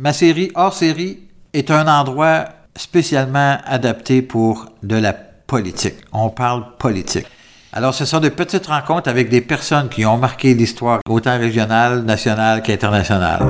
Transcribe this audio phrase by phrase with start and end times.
[0.00, 1.18] Ma série hors série
[1.52, 2.44] est un endroit
[2.76, 5.96] spécialement adapté pour de la politique.
[6.12, 7.26] On parle politique.
[7.72, 12.02] Alors, ce sont de petites rencontres avec des personnes qui ont marqué l'histoire, autant régionale,
[12.02, 13.42] nationale qu'internationale.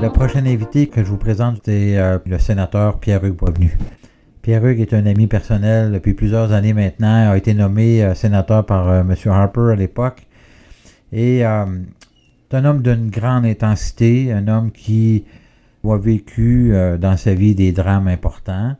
[0.00, 3.72] Le prochain invité que je vous présente, c'est euh, le sénateur Pierre-Hugues.
[4.42, 8.88] Pierre-Hugues est un ami personnel depuis plusieurs années maintenant, a été nommé euh, sénateur par
[8.88, 9.14] euh, M.
[9.26, 10.26] Harper à l'époque.
[11.12, 15.24] Et c'est un homme d'une grande intensité, un homme qui
[15.84, 18.76] a vécu dans sa vie des drames importants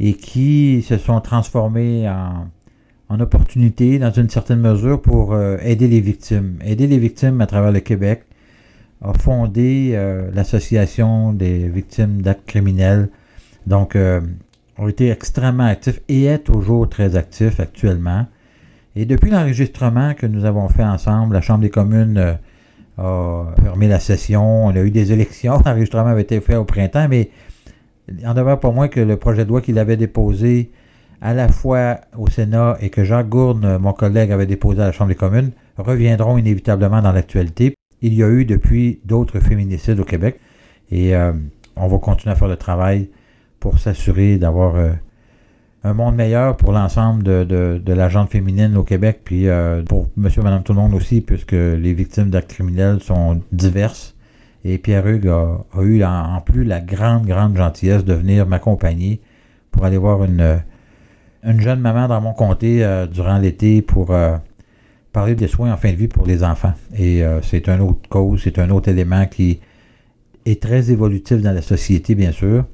[0.00, 2.48] et qui se sont transformés en,
[3.10, 6.58] en opportunités dans une certaine mesure pour aider les victimes.
[6.64, 8.24] Aider les victimes à travers le Québec,
[9.02, 13.08] a fondé euh, l'Association des victimes d'actes criminels.
[13.66, 14.20] Donc, euh,
[14.78, 18.26] ont été extrêmement actifs et est toujours très actif actuellement.
[18.96, 22.34] Et depuis l'enregistrement que nous avons fait ensemble, la Chambre des communes euh,
[22.96, 27.06] a fermé la session, on a eu des élections, l'enregistrement avait été fait au printemps,
[27.08, 27.30] mais
[28.08, 30.70] il en demeure pas moins que le projet de loi qu'il avait déposé
[31.20, 34.92] à la fois au Sénat et que Jacques Gourde, mon collègue, avait déposé à la
[34.92, 37.74] Chambre des communes, reviendront inévitablement dans l'actualité.
[38.00, 40.40] Il y a eu depuis d'autres féminicides au Québec
[40.90, 41.32] et euh,
[41.76, 43.10] on va continuer à faire le travail
[43.60, 44.92] pour s'assurer d'avoir euh,
[45.84, 50.08] un monde meilleur pour l'ensemble de, de, la gente féminine au Québec, puis euh, pour
[50.16, 54.14] monsieur, madame, tout le monde aussi, puisque les victimes d'actes criminels sont diverses.
[54.64, 59.20] Et Pierre-Hugues a, eu en, plus la grande, grande gentillesse de venir m'accompagner
[59.70, 60.60] pour aller voir une,
[61.44, 64.12] une jeune maman dans mon comté durant l'été pour
[65.12, 66.74] parler des soins en fin de vie pour les enfants.
[66.96, 69.60] Et euh, c'est un autre cause, c'est un autre élément qui
[70.46, 72.64] est très évolutif dans la société, bien sûr.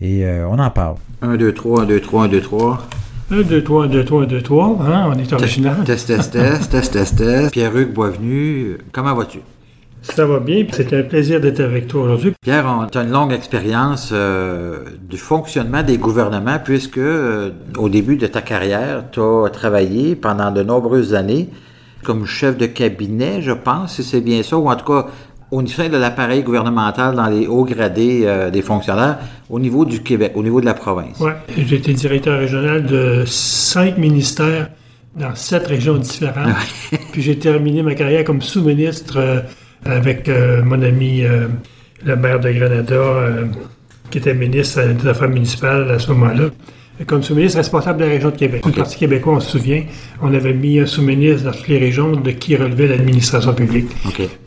[0.00, 0.96] Et euh, on en parle.
[1.22, 2.88] 1, 2, 3, 1, 2, 3, 1, 2, 3.
[3.30, 4.78] 1, 2, 3, 1, 2, 3, 1, 2, 3.
[4.80, 5.76] Hein, on est original.
[5.84, 7.52] Test, test, test, test, test, test.
[7.52, 9.38] Pierre-Hugues Boisvenu, comment vas-tu?
[10.02, 12.34] Ça va bien, c'est un plaisir d'être avec toi aujourd'hui.
[12.42, 17.00] Pierre, tu as une longue expérience euh, du fonctionnement des gouvernements puisque
[17.78, 21.48] au début de ta carrière, tu as travaillé pendant de nombreuses années
[22.04, 25.06] comme chef de cabinet, je pense, si c'est bien ça, ou en tout cas
[25.50, 29.18] au niveau de l'appareil gouvernemental dans les hauts gradés euh, des fonctionnaires
[29.50, 31.20] au niveau du Québec, au niveau de la province?
[31.20, 34.70] Oui, j'ai été directeur régional de cinq ministères
[35.16, 36.54] dans sept régions différentes.
[37.12, 39.40] Puis j'ai terminé ma carrière comme sous-ministre euh,
[39.84, 41.22] avec euh, mon ami
[42.04, 43.02] le maire de Granada,
[44.10, 46.48] qui était ministre des Affaires municipales à ce moment-là
[47.06, 48.60] comme sous-ministre responsable de la région de Québec.
[48.64, 48.70] Okay.
[48.70, 49.82] Le Parti québécois, on se souvient,
[50.22, 53.88] on avait mis un sous-ministre dans toutes les régions de qui relevait l'administration publique.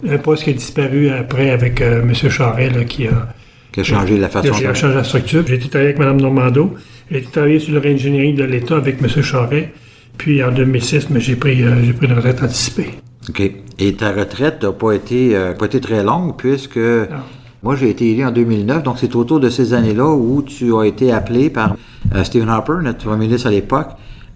[0.07, 2.13] Un poste qui a disparu après avec euh, M.
[2.13, 3.33] Charest, qui a
[3.71, 4.53] qui a changé la façon de...
[4.53, 5.43] Qui a changé la structure.
[5.45, 6.73] J'ai été travailler avec Mme Normando.
[7.11, 9.21] J'ai été travailler sur le réingénierie de l'État avec M.
[9.21, 9.69] Charest.
[10.17, 12.89] Puis en 2006, j'ai pris, euh, j'ai pris une retraite anticipée.
[13.29, 13.41] OK.
[13.79, 16.79] Et ta retraite n'a pas, été, euh, pas été très longue puisque
[17.63, 20.83] moi, j'ai été élu en 2009, donc c'est autour de ces années-là où tu as
[20.83, 21.75] été appelé par
[22.15, 23.89] euh, Stephen Harper, notre premier ministre à l'époque,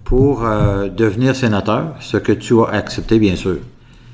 [0.03, 3.57] pour euh, devenir sénateur, ce que tu as accepté, bien sûr.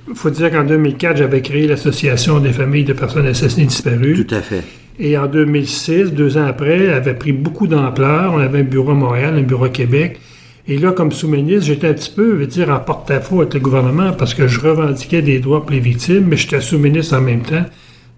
[0.09, 4.25] Il faut dire qu'en 2004, j'avais créé l'Association des familles de personnes assassinées disparues.
[4.25, 4.63] Tout à fait.
[5.00, 8.34] Et en 2006, deux ans après, elle avait pris beaucoup d'ampleur.
[8.34, 10.19] On avait un bureau à Montréal, un bureau à Québec.
[10.68, 13.59] Et là, comme sous-ministre, j'étais un petit peu, je veux dire, en porte-à-faux avec le
[13.59, 17.41] gouvernement parce que je revendiquais des droits pour les victimes, mais j'étais sous-ministre en même
[17.41, 17.66] temps.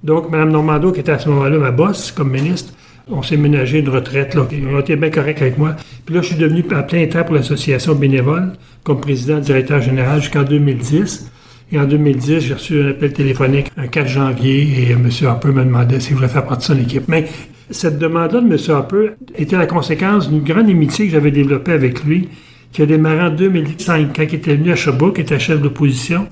[0.04, 2.74] Donc, Mme Normando, qui était à ce moment-là ma boss comme ministre,
[3.12, 4.36] on s'est ménagé une retraite.
[4.36, 4.48] Là.
[4.52, 5.76] Ils ont été bien corrects avec moi.
[6.06, 10.22] Puis là, je suis devenu à plein temps pour l'association bénévole, comme président directeur général
[10.22, 11.32] jusqu'en 2010.
[11.72, 15.08] Et en 2010, j'ai reçu un appel téléphonique un 4 janvier et M.
[15.24, 17.08] Harper me demandait si je voulais faire partie de son équipe.
[17.08, 17.28] Mais
[17.70, 18.58] cette demande-là de M.
[18.70, 22.30] Harper était la conséquence d'une grande amitié que j'avais développée avec lui,
[22.72, 26.28] qui a démarré en 2005, quand il était venu à Sherbrooke, il était chef d'opposition.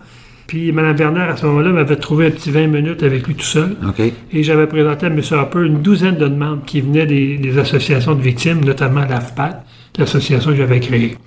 [0.48, 3.44] Puis Mme Werner, à ce moment-là, m'avait trouvé un petit 20 minutes avec lui tout
[3.44, 3.76] seul.
[4.32, 5.22] Et j'avais présenté à M.
[5.32, 9.64] Harper une douzaine de demandes qui venaient des, associations de victimes, notamment l'AFPAT,
[9.98, 11.18] l'association que j'avais créée.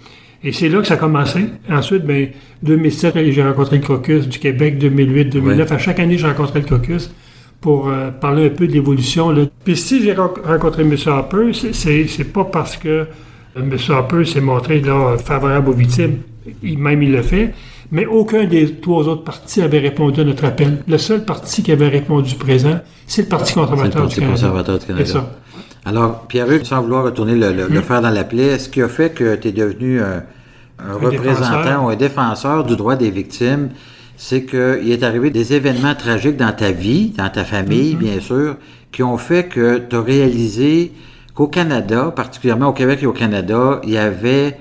[0.43, 1.45] Et c'est là que ça a commencé.
[1.69, 2.29] Ensuite, ben,
[2.63, 5.71] 2007, j'ai rencontré le caucus du Québec, 2008, 2009.
[5.71, 7.11] À chaque année, j'ai rencontré le caucus
[7.61, 9.35] pour euh, parler un peu de l'évolution.
[9.65, 10.97] Puis si j'ai rencontré M.
[11.07, 13.07] Harper, c'est pas parce que euh,
[13.57, 13.77] M.
[13.91, 16.21] Harper s'est montré là, favorable aux victimes.
[16.63, 17.53] Il, même il le fait
[17.93, 20.83] mais aucun des trois autres partis avait répondu à notre appel.
[20.87, 24.33] Le seul parti qui avait répondu présent, c'est le Parti conservateur, du, Canada.
[24.33, 25.07] conservateur du Canada.
[25.07, 25.31] Ça.
[25.85, 27.83] Alors, Pierre-Hugues, sans vouloir retourner le, le, hmm?
[27.83, 30.23] faire dans la plaie, est-ce qui a fait que tu es devenu un,
[30.79, 33.71] représentant ou un défenseur du droit des victimes?
[34.17, 37.99] C'est qu'il est arrivé des événements tragiques dans ta vie, dans ta famille, hmm.
[37.99, 38.57] bien sûr,
[38.93, 40.93] qui ont fait que tu as réalisé
[41.35, 44.59] qu'au Canada, particulièrement au Québec et au Canada, il y avait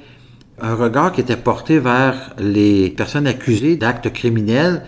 [0.62, 4.84] un regard qui était porté vers les personnes accusées d'actes criminels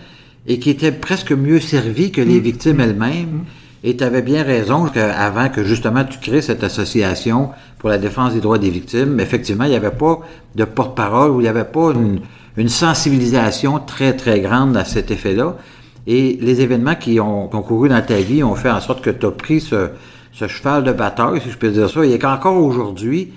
[0.46, 3.44] et qui était presque mieux servi que les victimes elles-mêmes.
[3.84, 8.32] Et tu avais bien raison qu'avant que justement tu crées cette association pour la défense
[8.32, 10.20] des droits des victimes, effectivement, il n'y avait pas
[10.54, 12.20] de porte-parole ou il n'y avait pas une,
[12.56, 15.56] une, sensibilisation très, très grande à cet effet-là.
[16.06, 19.26] Et les événements qui ont concouru dans ta vie ont fait en sorte que tu
[19.26, 19.90] as pris ce,
[20.32, 23.32] ce, cheval de bataille, si je peux dire ça, et qu'encore aujourd'hui,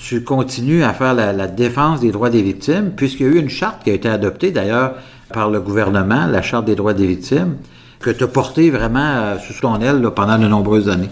[0.00, 3.48] tu continues à faire la, défense des droits des victimes, puisqu'il y a eu une
[3.48, 4.94] charte qui a été adoptée d'ailleurs
[5.32, 7.56] par le gouvernement, la charte des droits des victimes,
[8.00, 11.10] que tu as portée vraiment euh, sous ton aile pendant de nombreuses années.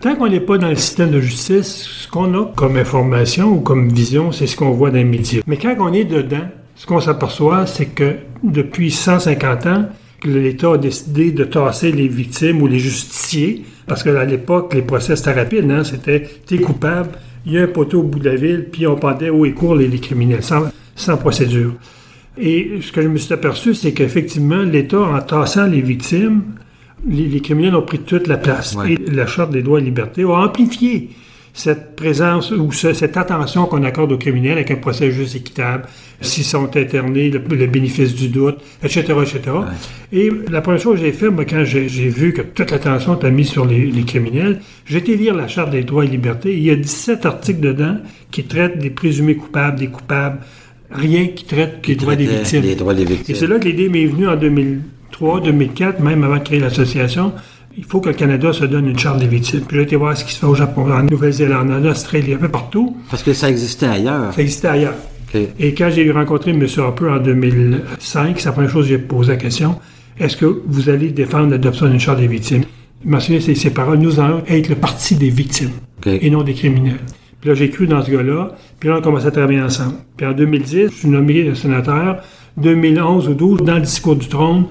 [0.00, 3.60] Tant qu'on n'est pas dans le système de justice, ce qu'on a comme information ou
[3.60, 5.40] comme vision, c'est ce qu'on voit dans les médias.
[5.46, 6.46] Mais quand on est dedans,
[6.76, 9.86] ce qu'on s'aperçoit, c'est que depuis 150 ans,
[10.24, 15.16] l'État a décidé de tasser les victimes ou les justiciers, parce qu'à l'époque, les procès,
[15.16, 15.82] c'était rapide, hein?
[15.82, 17.10] c'était «t'es coupable,
[17.46, 19.52] il y a un poteau au bout de la ville, puis on pendait haut et
[19.52, 20.64] court les, les criminels, sans,
[20.94, 21.72] sans procédure.»
[22.40, 26.42] Et ce que je me suis aperçu, c'est qu'effectivement, l'État, en tassant les victimes,
[27.06, 28.76] les, criminels ont pris toute la place.
[28.88, 31.10] Et la Charte des droits et libertés a amplifié
[31.58, 35.86] cette présence ou cette attention qu'on accorde aux criminels avec un procès juste équitable,
[36.20, 39.40] s'ils sont internés, le, bénéfice du doute, etc., etc.
[40.12, 43.32] Et la première chose que j'ai fait, moi, quand j'ai vu que toute l'attention était
[43.32, 46.56] mise sur les, les criminels, j'ai été lire la Charte des droits et libertés.
[46.56, 47.96] il y a 17 articles dedans
[48.30, 50.38] qui traitent des présumés coupables, des coupables,
[50.92, 52.62] rien qui traite des droits des victimes.
[53.34, 57.32] Et c'est là que l'idée m'est venue en 2003, 2004, même avant de créer l'association.
[57.78, 59.60] Il faut que le Canada se donne une charte des victimes.
[59.60, 62.38] Puis j'ai été voir ce qui se fait au Japon, en Nouvelle-Zélande, en Australie, un
[62.38, 62.96] peu partout.
[63.08, 64.34] Parce que ça existait ailleurs.
[64.34, 64.94] Ça existait ailleurs.
[65.60, 66.66] Et quand j'ai rencontré M.
[66.76, 69.76] Harper en 2005, c'est la première chose que j'ai posé la question.
[70.18, 72.64] Est-ce que vous allez défendre l'adoption d'une charte des victimes?
[73.04, 73.98] Je me souviens, ces paroles.
[73.98, 75.70] Nous allons être le parti des victimes
[76.04, 76.98] et non des criminels.
[77.40, 78.56] Puis là, j'ai cru dans ce gars-là.
[78.80, 79.94] Puis là, on a commencé à travailler ensemble.
[80.16, 82.22] Puis en 2010, je suis nommé sénateur.
[82.56, 84.64] 2011 ou 12, dans le discours du trône,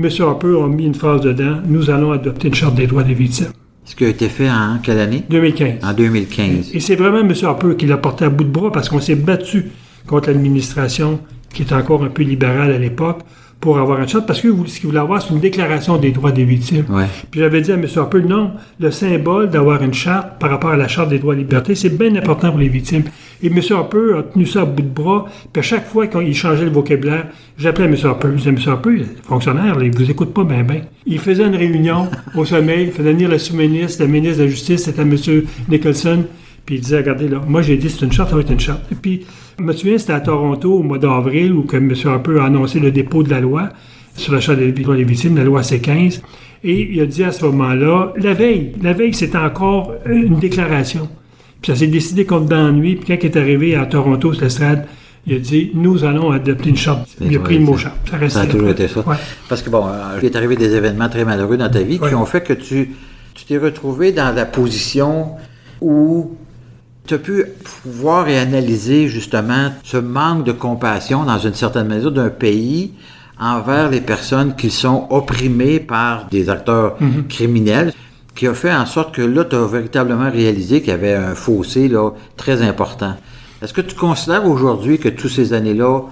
[0.00, 0.08] M.
[0.20, 1.56] Harper a mis une phrase dedans.
[1.66, 3.48] Nous allons adopter une charte des droits des victimes.
[3.84, 5.24] Ce qui a été fait en quelle année?
[5.28, 5.82] 2015.
[5.82, 6.70] En 2015.
[6.72, 7.32] Et c'est vraiment M.
[7.42, 9.72] Harper qui l'a porté à bout de bras parce qu'on s'est battu
[10.06, 11.18] contre l'administration
[11.52, 13.22] qui était encore un peu libérale à l'époque
[13.60, 16.30] pour avoir un charte, parce que ce qu'il voulait avoir, c'est une déclaration des droits
[16.30, 16.84] des victimes.
[17.30, 17.86] Puis j'avais dit à M.
[17.96, 21.38] Harper, non, le symbole d'avoir une charte par rapport à la charte des droits et
[21.38, 23.04] libertés, c'est bien important pour les victimes.
[23.42, 23.60] Et M.
[23.70, 26.70] Harper a tenu ça à bout de bras, puis à chaque fois qu'il changeait le
[26.70, 27.26] vocabulaire,
[27.56, 27.96] j'appelais M.
[28.04, 28.28] Harper.
[28.32, 28.58] Je disais, M.
[28.66, 30.82] Harper, fonctionnaire, il vous écoute pas bien, bien.
[31.06, 34.50] Il faisait une réunion au sommet, il faisait venir le sous-ministre, le ministre de la
[34.50, 35.16] Justice, c'était M.
[35.68, 36.24] Nicholson,
[36.64, 38.60] puis il disait, regardez là, moi j'ai dit c'est une charte, ça va être une
[38.60, 38.82] charte.
[38.92, 39.26] Et puis
[39.58, 41.92] je me souviens, c'était à Toronto au mois d'avril où M.
[42.04, 43.70] Harper a annoncé le dépôt de la loi
[44.14, 46.20] sur la charte des droits des victimes, la loi C-15.
[46.64, 51.08] Et il a dit à ce moment-là, la veille, la veille, c'était encore une déclaration.
[51.60, 52.96] Puis ça s'est décidé comme dans la nuit.
[52.96, 54.86] Puis quand il est arrivé à Toronto, sur l'estrade,
[55.26, 57.08] il a dit Nous allons adopter une charte.
[57.20, 57.96] Il a pris le mot charte.
[58.08, 59.04] Ça, ça a toujours été ça.
[59.48, 62.14] Parce que, bon, euh, il est arrivé des événements très malheureux dans ta vie qui
[62.14, 62.90] ont fait que tu
[63.46, 65.32] t'es retrouvé dans la position
[65.80, 66.36] où
[67.08, 67.44] tu as pu
[67.86, 72.92] voir et analyser justement ce manque de compassion dans une certaine mesure d'un pays
[73.40, 77.26] envers les personnes qui sont opprimées par des acteurs mhm.
[77.28, 77.94] criminels,
[78.34, 81.34] qui a fait en sorte que là, tu as véritablement réalisé qu'il y avait un
[81.34, 83.14] fossé là, très important.
[83.62, 86.02] Est-ce que tu considères aujourd'hui que toutes ces années-là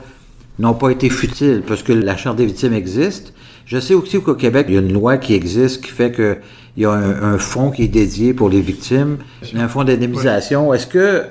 [0.59, 1.63] n'ont pas été futiles?
[1.67, 3.35] Parce que la Charte des victimes existe?
[3.67, 6.39] Je sais aussi qu'au Québec, il y a une loi qui existe qui fait que
[6.77, 9.19] il y a un, fonds qui est dédié pour les victimes,
[9.55, 10.75] un fonds d'indemnisation.
[10.75, 11.23] Est-ce que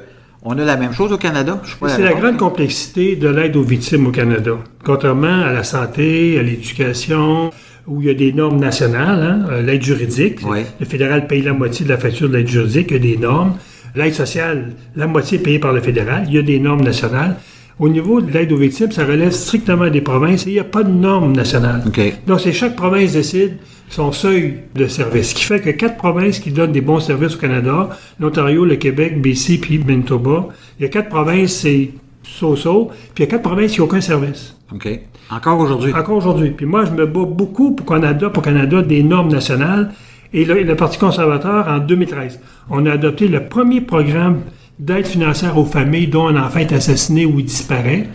[0.47, 1.61] on a la même chose au Canada?
[1.87, 4.51] C'est la grande complexité de l'aide aux victimes au Canada.
[4.83, 7.51] Contrairement à la santé, à l'éducation,
[7.87, 10.39] où il y a des normes nationales, hein, euh, l'aide juridique,
[10.79, 13.17] le fédéral paye la moitié de la facture de l'aide juridique, il y a des
[13.17, 13.53] normes.
[13.95, 17.35] L'aide sociale, la moitié est payée par le fédéral, il y a des normes nationales.
[17.79, 20.63] Au niveau de l'aide aux victimes, ça relève strictement des provinces et il n'y a
[20.63, 21.83] pas de normes nationales.
[22.25, 23.57] Donc, c'est chaque province décide
[23.89, 25.29] son seuil de service.
[25.29, 27.89] Ce qui fait que quatre provinces qui donnent des bons services au Canada,
[28.19, 30.47] l'Ontario, le Québec, BC, puis Manitoba,
[30.79, 31.91] il y a quatre provinces, c'est
[32.23, 34.55] so-so, puis il y a quatre provinces qui n'ont aucun service.
[34.73, 34.87] OK.
[35.29, 35.93] Encore aujourd'hui?
[35.93, 36.51] Encore aujourd'hui.
[36.51, 39.91] Puis moi, je me bats beaucoup pour adopte au Canada des normes nationales.
[40.33, 42.39] Et le, le, Parti conservateur, en 2013,
[42.69, 44.41] on a adopté le premier programme
[44.79, 48.07] d'aide financière aux familles dont un enfant est assassiné ou disparaît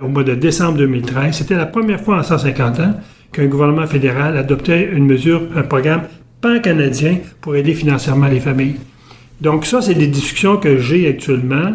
[0.00, 1.36] au mois de décembre 2013.
[1.36, 2.94] C'était la première fois en 150 ans
[3.36, 6.02] qu'un gouvernement fédéral adoptait une mesure, un programme
[6.40, 8.76] pan-canadien pour aider financièrement les familles.
[9.42, 11.74] Donc ça, c'est des discussions que j'ai actuellement.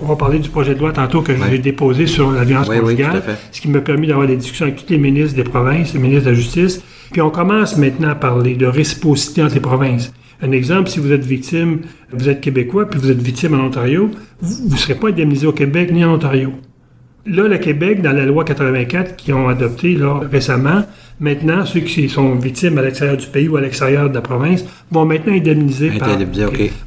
[0.00, 3.22] On va parler du projet de loi tantôt que j'ai déposé sur la violence conjugale,
[3.52, 6.24] ce qui m'a permis d'avoir des discussions avec tous les ministres des provinces, les ministres
[6.24, 6.82] de la Justice.
[7.12, 10.12] Puis on commence maintenant à parler de réciprocité entre les provinces.
[10.40, 14.10] Un exemple, si vous êtes victime, vous êtes québécois, puis vous êtes victime en Ontario,
[14.40, 16.52] vous ne serez pas indemnisé au Québec ni en Ontario.
[17.24, 20.82] Là, le Québec, dans la loi 84 qui ont adopté là, récemment,
[21.20, 24.64] maintenant, ceux qui sont victimes à l'extérieur du pays ou à l'extérieur de la province
[24.90, 26.08] vont maintenant indemniser par...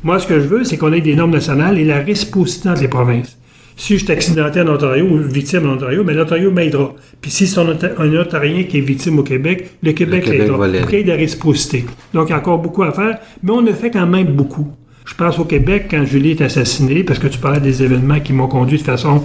[0.03, 2.81] Moi, ce que je veux, c'est qu'on ait des normes nationales et la réciprocité entre
[2.81, 3.37] les provinces.
[3.77, 6.93] Si je suis accidenté en Ontario ou victime en Ontario, mais l'Ontario m'aidera.
[7.21, 10.57] Puis si c'est un, Onta- un Ontarien qui est victime au Québec, le Québec l'aidera.
[10.93, 11.85] ait de la réciprocité.
[12.13, 14.67] Donc, il y a encore beaucoup à faire, mais on a fait quand même beaucoup.
[15.05, 18.33] Je pense au Québec, quand Julie est assassinée, parce que tu parlais des événements qui
[18.33, 19.23] m'ont conduit de façon...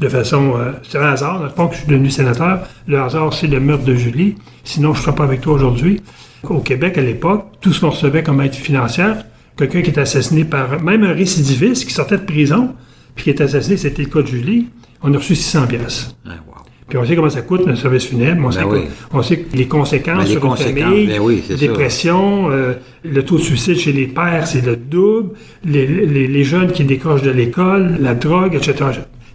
[0.00, 0.52] De façon...
[0.56, 2.60] euh, c'est un hasard, dans le fond, que je suis devenu sénateur.
[2.86, 4.36] Le hasard, c'est le meurtre de Julie.
[4.64, 6.00] Sinon, je ne serais pas avec toi aujourd'hui.
[6.44, 9.24] Au Québec, à l'époque, tout ce qu'on recevait comme aide financière,
[9.56, 10.80] quelqu'un qui est assassiné par...
[10.82, 12.74] Même un récidiviste qui sortait de prison,
[13.16, 14.66] puis qui est assassiné, c'était le cas de Julie,
[15.02, 16.14] on a reçu 600 pièces.
[16.26, 16.54] Ah, wow.
[16.88, 18.40] Puis on sait comment ça coûte, le service funèbre.
[18.46, 18.82] On, sait, oui.
[18.84, 22.74] que- on sait les conséquences Ben, les sur une conséquences, famille, ben oui, dépression, euh,
[23.04, 25.30] le taux de suicide chez les pères, c'est le double.
[25.64, 28.74] Les, les- les jeunes qui décrochent de l'école, la drogue, etc.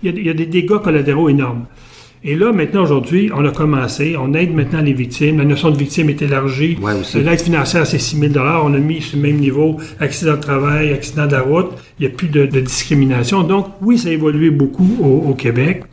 [0.04, 1.66] Il y, a, il y a des dégâts collatéraux énormes.
[2.26, 5.40] Et là, maintenant, aujourd'hui, on a commencé, on aide maintenant les victimes.
[5.40, 6.78] La notion de victime est élargie.
[6.82, 6.94] Ouais.
[7.22, 8.34] L'aide financière, c'est 6 000
[8.64, 11.72] On a mis sur le même niveau accident de travail, accident de la route.
[12.00, 13.44] Il n'y a plus de, de discrimination.
[13.44, 15.84] Donc, oui, ça a évolué beaucoup au, au Québec.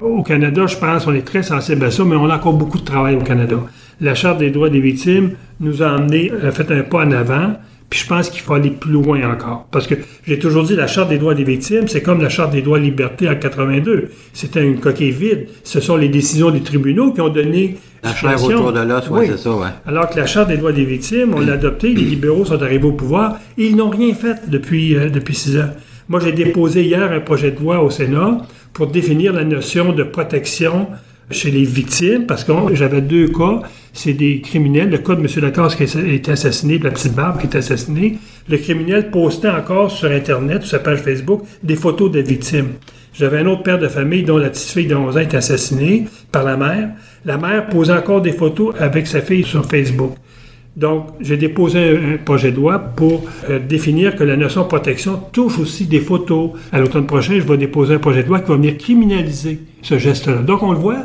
[0.00, 2.78] Au Canada, je pense, on est très sensible à ça, mais on a encore beaucoup
[2.78, 3.56] de travail au Canada.
[4.00, 7.54] La Charte des droits des victimes nous a amené, a fait un pas en avant,
[7.92, 9.66] puis je pense qu'il faut aller plus loin encore.
[9.70, 9.94] Parce que
[10.26, 12.78] j'ai toujours dit, la Charte des droits des victimes, c'est comme la Charte des droits
[12.78, 14.08] et libertés en 82.
[14.32, 15.48] C'était une coquille vide.
[15.62, 19.26] Ce sont les décisions des tribunaux qui ont donné La chair autour de l'os, Oui.
[19.28, 19.66] c'est ça, ouais.
[19.86, 22.86] Alors que la Charte des droits des victimes, on l'a adoptée, les libéraux sont arrivés
[22.86, 25.68] au pouvoir, et ils n'ont rien fait depuis, euh, depuis six ans.
[26.08, 28.38] Moi, j'ai déposé hier un projet de loi au Sénat
[28.72, 30.88] pour définir la notion de protection
[31.32, 33.60] chez les victimes, parce que j'avais deux cas.
[33.92, 34.88] C'est des criminels.
[34.88, 35.26] Le cas de M.
[35.42, 38.18] Lacasse qui a été assassiné, de la petite barbe qui est assassinée.
[38.48, 42.70] Le criminel postait encore sur Internet, sur sa page Facebook, des photos de victimes.
[43.14, 46.06] J'avais un autre père de famille dont la petite fille de 11 ans est assassinée
[46.30, 46.90] par la mère.
[47.26, 50.14] La mère posait encore des photos avec sa fille sur Facebook.
[50.74, 55.20] Donc, j'ai déposé un, projet de loi pour euh, définir que la notion de protection
[55.30, 56.52] touche aussi des photos.
[56.72, 59.98] À l'automne prochain, je vais déposer un projet de loi qui va venir criminaliser ce
[59.98, 60.36] geste-là.
[60.36, 61.04] Donc, on le voit,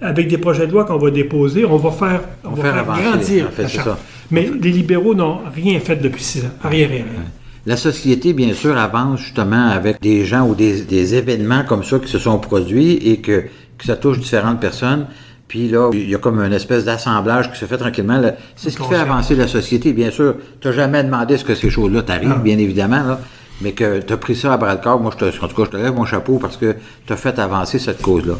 [0.00, 2.80] avec des projets de loi qu'on va déposer, on va faire, on va faire faire
[2.82, 3.88] avancer, grandir en fait, la charte.
[3.88, 3.98] ça.
[4.30, 6.50] Mais les libéraux n'ont rien fait depuis six ans.
[6.62, 7.22] Rien, rien, rien.
[7.66, 11.98] La société, bien sûr, avance justement avec des gens ou des, des événements comme ça
[11.98, 13.44] qui se sont produits et que,
[13.78, 15.06] que ça touche différentes personnes.
[15.48, 18.20] Puis là, il y a comme une espèce d'assemblage qui se fait tranquillement.
[18.56, 19.92] C'est ce qui fait avancer la société.
[19.92, 22.40] Bien sûr, tu n'as jamais demandé ce que ces choses-là t'arrivent, Ah.
[22.42, 23.20] bien évidemment, là,
[23.60, 25.00] mais que tu as pris ça à bras le corps.
[25.00, 26.74] Moi, je te, en tout cas, je te lève mon chapeau parce que
[27.06, 28.34] tu as fait avancer cette cause-là.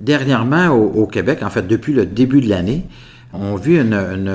[0.00, 2.84] Dernièrement, au, au Québec, en fait, depuis le début de l'année,
[3.32, 4.32] on vit une, une,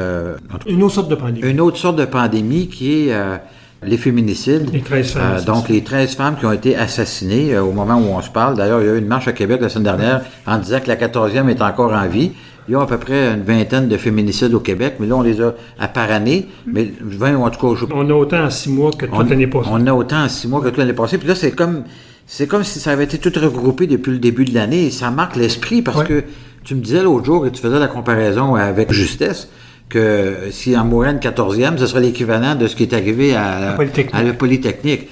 [0.68, 1.48] Une autre sorte de pandémie.
[1.50, 3.38] une autre sorte de pandémie qui est euh,
[3.84, 4.70] les féminicides.
[4.72, 7.96] Les 13 femmes Euh, donc, les 13 femmes qui ont été assassinées euh, au moment
[7.96, 8.56] où on se parle.
[8.56, 10.88] D'ailleurs, il y a eu une marche à Québec la semaine dernière en disant que
[10.88, 12.32] la 14e est encore en vie.
[12.72, 15.22] Il y a à peu près une vingtaine de féminicides au Québec, mais là, on
[15.22, 16.48] les a à par année.
[16.66, 19.30] Mais 20 ou en tout cas, je- On a autant en six mois que toute
[19.30, 19.68] l'année passée.
[19.74, 21.18] on a autant en six mois que toute l'année passée.
[21.18, 21.84] Puis là, c'est comme,
[22.25, 24.86] c'est comme si ça avait été tout regroupé depuis le début de l'année.
[24.86, 26.06] Et ça marque l'esprit parce Ouais.
[26.06, 26.24] que
[26.63, 29.50] tu me disais l'autre jour que tu faisais la comparaison avec justesse
[29.90, 33.75] que si en mourait une quatorzième, ce serait l'équivalent de ce qui est arrivé à,
[34.13, 35.10] à la Polytechnique.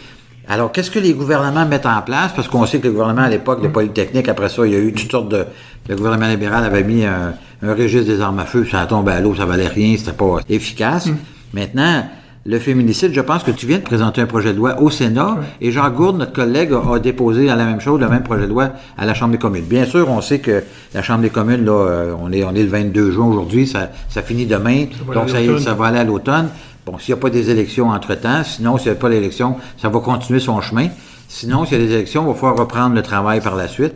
[0.51, 2.31] Alors, qu'est-ce que les gouvernements mettent en place?
[2.35, 4.79] Parce qu'on sait que le gouvernement, à l'époque, de Polytechnique, après ça, il y a
[4.79, 5.45] eu toutes sortes de...
[5.87, 9.21] Le gouvernement libéral avait mis un, un registre des armes à feu, ça tombé à
[9.21, 11.07] l'eau, ça valait rien, c'était pas efficace.
[11.53, 12.03] Maintenant,
[12.45, 15.37] le féminicide, je pense que tu viens de présenter un projet de loi au Sénat,
[15.61, 18.43] et Jean Gourde, notre collègue, a, a déposé à la même chose, le même projet
[18.43, 19.65] de loi à la Chambre des communes.
[19.65, 20.63] Bien sûr, on sait que
[20.93, 23.91] la Chambre des communes, là, euh, on est, on est le 22 juin aujourd'hui, ça,
[24.09, 26.49] ça finit demain, donc ça, ça va aller à l'automne.
[26.89, 29.89] Bon, s'il n'y a pas des élections entre-temps, sinon, s'il n'y a pas d'élection, ça
[29.89, 30.87] va continuer son chemin.
[31.27, 33.93] Sinon, s'il y a des élections, on va pouvoir reprendre le travail par la suite.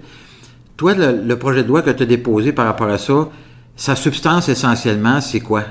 [0.78, 3.30] Toi, le, projet de loi que tu as déposé par rapport à ça,
[3.76, 5.64] sa substance essentiellement, c'est quoi?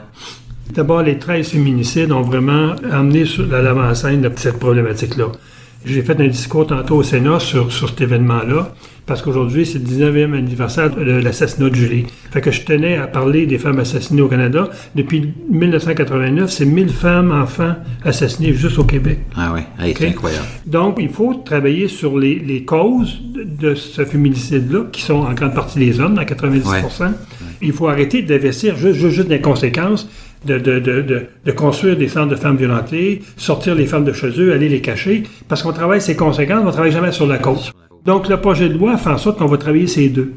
[0.74, 5.26] D'abord, les 13 féminicides ont vraiment amené sur à l'avant-scène cette problématique-là.
[5.84, 8.72] J'ai fait un discours tantôt au Sénat sur, sur cet événement-là,
[9.04, 12.06] parce qu'aujourd'hui, c'est le 19e anniversaire de l'assassinat de Julie.
[12.30, 14.70] Fait que je tenais à parler des femmes assassinées au Canada.
[14.94, 17.74] Depuis 1989, c'est 1000 femmes, enfants
[18.04, 19.18] assassinés juste au Québec.
[19.36, 20.46] Ah oui, hey, c'est incroyable.
[20.66, 25.54] Donc, il faut travailler sur les, les causes de, ce féminicide-là, qui sont en grande
[25.54, 27.10] partie les hommes, à 90%
[27.60, 30.08] Il faut arrêter d'investir juste, juste, juste dans les conséquences,
[30.44, 34.12] de, de, de, de, de construire des centres de femmes violentées, sortir les femmes de
[34.12, 37.26] chez eux, aller les cacher, parce qu'on travaille ces conséquences, on ne travaille jamais sur
[37.26, 37.72] la cause.
[38.04, 40.32] Donc, le projet de loi fait en sorte qu'on va travailler ces deux.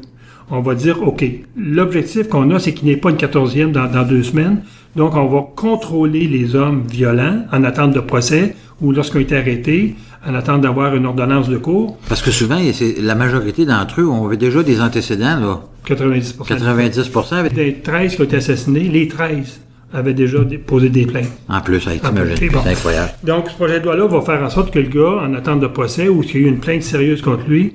[0.50, 1.24] On va dire, OK,
[1.56, 4.62] l'objectif qu'on a, c'est qu'il n'y ait pas une quatorzième dans, dans deux semaines.
[4.94, 9.36] Donc, on va contrôler les hommes violents en attente de procès ou lorsqu'ils ont été
[9.36, 11.98] arrêtés, en attente d'avoir une ordonnance de cours.
[12.08, 12.58] Parce que souvent,
[13.00, 15.60] la majorité d'entre eux ont déjà des antécédents, là.
[15.84, 19.60] 90 90 avec- Des 13 qui ont été assassinés, les 13
[19.96, 21.30] avaient déjà dé- posé des plaintes.
[21.48, 22.60] En plus, ça Ah, c'est bon.
[22.62, 23.10] C'est incroyable.
[23.24, 25.66] Donc, ce projet de loi-là va faire en sorte que le gars, en attente de
[25.66, 27.74] procès ou s'il y a eu une plainte sérieuse contre lui,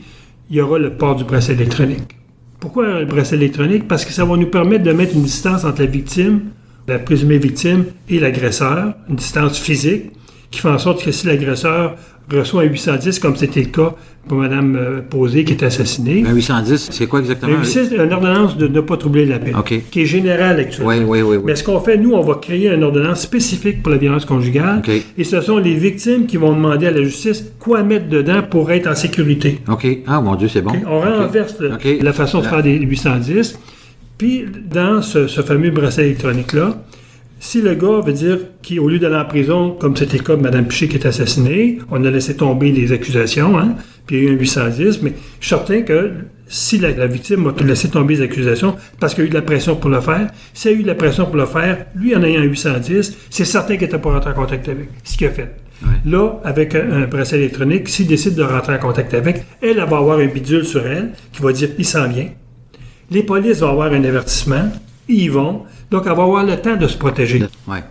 [0.50, 2.18] il y aura le port du bracelet électronique.
[2.60, 3.88] Pourquoi le bracelet électronique?
[3.88, 6.42] Parce que ça va nous permettre de mettre une distance entre la victime,
[6.88, 10.12] la présumée victime, et l'agresseur, une distance physique,
[10.51, 11.96] qui fait en sorte que si l'agresseur
[12.38, 13.96] reçoit un 810, comme c'était le cas
[14.28, 17.52] pour Mme euh, Posé qui est assassinée, Un 810, c'est quoi exactement?
[17.52, 19.54] le 810, c'est une ordonnance de ne pas troubler la paix,
[19.90, 20.90] qui est générale actuellement.
[20.92, 21.38] Oui, oui, oui.
[21.38, 21.44] oui.
[21.46, 24.82] Mais ce qu'on fait, nous, on va créer une ordonnance spécifique pour la violence conjugale.
[25.18, 28.72] Et ce sont les victimes qui vont demander à la justice quoi mettre dedans pour
[28.72, 29.60] être en sécurité.
[29.68, 29.88] OK.
[30.08, 30.72] Ah, mon Dieu, c'est bon.
[30.72, 30.78] OK?
[30.88, 33.58] On renverse la façon de faire des 810.
[34.18, 36.78] Puis, dans ce, ce fameux bracelet électronique-là,
[37.42, 40.44] si le gars veut dire qu'au lieu d'aller en prison, comme c'était le cas de
[40.44, 44.28] Mme Piché qui est assassinée, on a laissé tomber les accusations, hein, puis il y
[44.28, 46.12] a eu un 810, mais je suis certain que
[46.48, 49.36] si la, la victime a laissé tomber les accusations parce qu'il y a eu de
[49.36, 51.88] la pression pour le faire, s'il y a eu de la pression pour le faire,
[51.96, 55.18] lui en ayant un 810, c'est certain qu'il n'était pas rentré en contact avec, ce
[55.18, 55.56] qu'il a fait.
[55.82, 55.90] Ouais.
[56.06, 59.90] Là, avec un, un bracelet électronique, s'il décide de rentrer en contact avec, elle, elle
[59.90, 62.28] va avoir un bidule sur elle qui va dire «il s'en vient».
[63.10, 64.70] Les polices vont avoir un avertissement,
[65.12, 67.44] ils y vont, donc elle va avoir le temps de se protéger.
[67.68, 67.84] Ouais.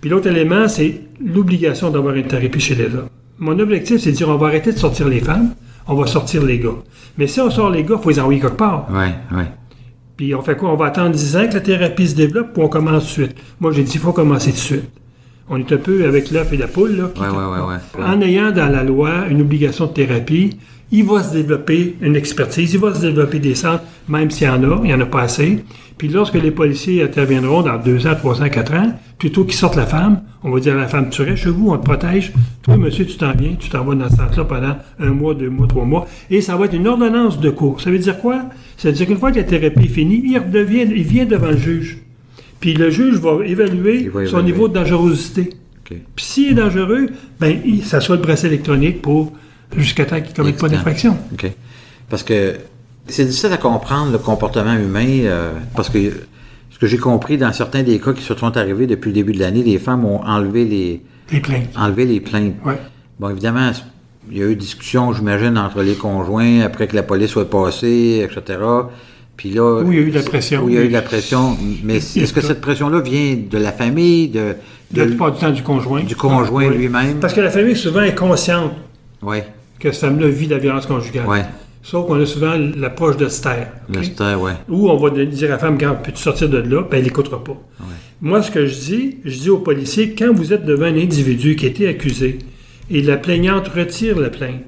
[0.00, 3.08] Puis l'autre élément, c'est l'obligation d'avoir une thérapie chez les hommes.
[3.38, 5.54] Mon objectif, c'est de dire on va arrêter de sortir les femmes,
[5.86, 6.70] on va sortir les gars.
[7.16, 8.88] Mais si on sort les gars, il faut les envoyer quelque part.
[8.90, 9.46] Ouais, ouais.
[10.16, 10.72] Puis on fait quoi?
[10.72, 13.26] On va attendre 10 ans que la thérapie se développe, puis on commence tout de
[13.26, 13.36] suite?
[13.60, 14.90] Moi, j'ai dit, il faut commencer tout de suite.
[15.48, 16.96] On est un peu avec l'œuf et la poule.
[16.96, 18.04] Là, ouais, ouais, ouais.
[18.04, 20.58] En ayant dans la loi une obligation de thérapie,
[20.90, 24.50] il va se développer une expertise, il va se développer des centres, même s'il y
[24.50, 25.64] en a, il n'y en a pas assez.
[25.98, 29.76] Puis lorsque les policiers interviendront dans deux ans, trois ans, quatre ans, plutôt qu'ils sortent
[29.76, 32.32] la femme, on va dire à la femme, tu restes chez vous, on te protège.
[32.62, 35.50] Toi, monsieur, tu t'en viens, tu t'en vas dans ce centre-là pendant un mois, deux
[35.50, 36.06] mois, trois mois.
[36.30, 37.80] Et ça va être une ordonnance de cours.
[37.80, 38.44] Ça veut dire quoi?
[38.76, 41.50] Ça veut dire qu'une fois que la thérapie est finie, il redevient, il vient devant
[41.50, 41.98] le juge.
[42.60, 45.50] Puis le juge va évaluer son niveau de dangerosité.
[45.80, 45.96] OK.
[46.14, 47.06] Puis s'il est dangereux,
[47.40, 49.32] ben, il s'assoit le bracelet électronique pour
[49.76, 51.16] jusqu'à temps qu'il ne commette pas d'infraction.
[51.32, 51.50] OK.
[52.08, 52.56] Parce que
[53.06, 55.98] c'est difficile à comprendre le comportement humain, euh, parce que
[56.70, 59.32] ce que j'ai compris dans certains des cas qui se sont arrivés depuis le début
[59.32, 61.02] de l'année, les femmes ont enlevé les,
[61.32, 61.68] Les plaintes.
[61.76, 62.54] enlevé les plaintes.
[62.64, 62.78] Ouais.
[63.18, 63.70] Bon, évidemment,
[64.30, 68.24] il y a eu discussion, j'imagine, entre les conjoints après que la police soit passée,
[68.28, 68.58] etc.
[69.36, 70.64] Puis là, Où il y a eu de la pression.
[70.64, 71.56] Où il y a eu de la pression.
[71.84, 74.54] Mais est-ce que cette pression-là vient de la famille, de,
[74.90, 76.02] de- La plupart du temps du conjoint.
[76.02, 76.76] du conjoint Oui.
[76.76, 77.18] lui-même?
[77.20, 78.72] Parce que la famille, souvent, est consciente
[79.22, 79.38] Oui,
[79.78, 81.26] que cette femme-là vit la violence conjugale.
[81.82, 83.68] Sauf qu'on a souvent l'approche de se taire.
[83.88, 84.52] Le stère, oui.
[84.68, 86.82] Ou on va dire à la femme, quand peux-tu sortir de là?
[86.82, 87.56] Ben, elle n'écoutera pas.
[88.20, 91.54] Moi, ce que je dis, je dis aux policiers, quand vous êtes devant un individu
[91.56, 92.40] qui a été accusé
[92.90, 94.64] et la plaignante retire la plainte,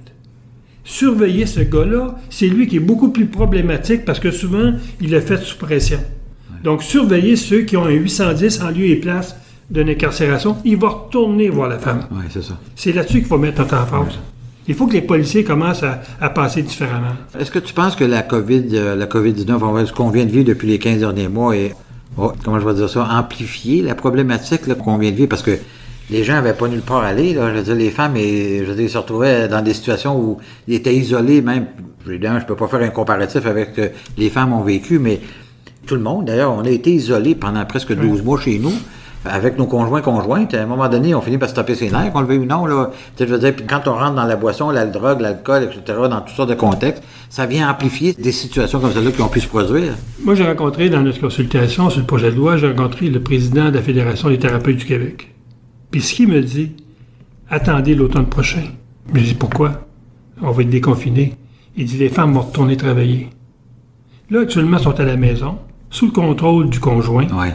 [0.85, 5.21] surveillez ce gars-là, c'est lui qui est beaucoup plus problématique parce que souvent, il est
[5.21, 5.99] fait sous pression.
[6.63, 9.37] Donc, surveillez ceux qui ont un 810 en lieu et place
[9.69, 10.57] d'une incarcération.
[10.65, 12.07] Il va retourner voir la femme.
[12.13, 12.59] Oui, c'est ça.
[12.77, 14.19] C'est là-dessus qu'il faut mettre notre emphase.
[14.69, 17.15] Il faut que les policiers commencent à, à penser différemment.
[17.39, 20.31] Est-ce que tu penses que la COVID, euh, la COVID-19, enfin, ce qu'on vient de
[20.31, 21.75] vivre depuis les 15 derniers mois, est,
[22.17, 25.29] oh, comment je vais dire ça, amplifié la problématique qu'on vient de vivre?
[25.29, 25.59] Parce que
[26.11, 27.35] les gens n'avaient pas nulle part à aller.
[27.35, 27.51] Là.
[27.51, 30.39] Je veux dire, les femmes, et, je veux dire, se retrouvaient dans des situations où
[30.69, 31.67] ils étaient isolés, même.
[32.07, 35.21] Évidemment, je peux pas faire un comparatif avec ce que les femmes ont vécu, mais
[35.87, 38.73] tout le monde, d'ailleurs, on a été isolés pendant presque 12 mois chez nous.
[39.25, 42.11] Avec nos conjoints conjointes, à un moment donné, on finit par se taper ses nerfs,
[42.11, 42.65] qu'on le veuille ou non.
[42.65, 42.91] Là.
[43.19, 46.23] Je veux dire, puis quand on rentre dans la boisson, la drogue, l'alcool, etc., dans
[46.23, 49.47] toutes sortes de contextes, ça vient amplifier des situations comme celle-là qui ont pu se
[49.49, 49.93] produire.
[50.25, 53.67] Moi, j'ai rencontré dans notre consultation sur le projet de loi, j'ai rencontré le président
[53.69, 55.35] de la Fédération des thérapeutes du Québec.
[55.91, 56.73] Puis ce qu'il me dit,
[57.51, 58.63] attendez l'automne prochain.
[59.13, 59.87] Je dis pourquoi?
[60.41, 61.35] On va être déconfinés.
[61.77, 63.29] Il dit les femmes vont retourner travailler.
[64.31, 65.59] Là, actuellement, elles sont à la maison,
[65.91, 67.55] sous le contrôle du conjoint, Ouais.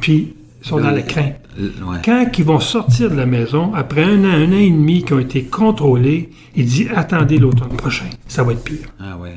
[0.00, 1.34] puis sont dans la crainte.
[1.58, 1.98] L- ouais.
[2.04, 5.12] Quand ils vont sortir de la maison, après un an, un an et demi qui
[5.12, 8.06] ont été contrôlés, il dit attendez l'automne prochain.
[8.28, 8.88] Ça va être pire.
[9.00, 9.34] Ah ouais.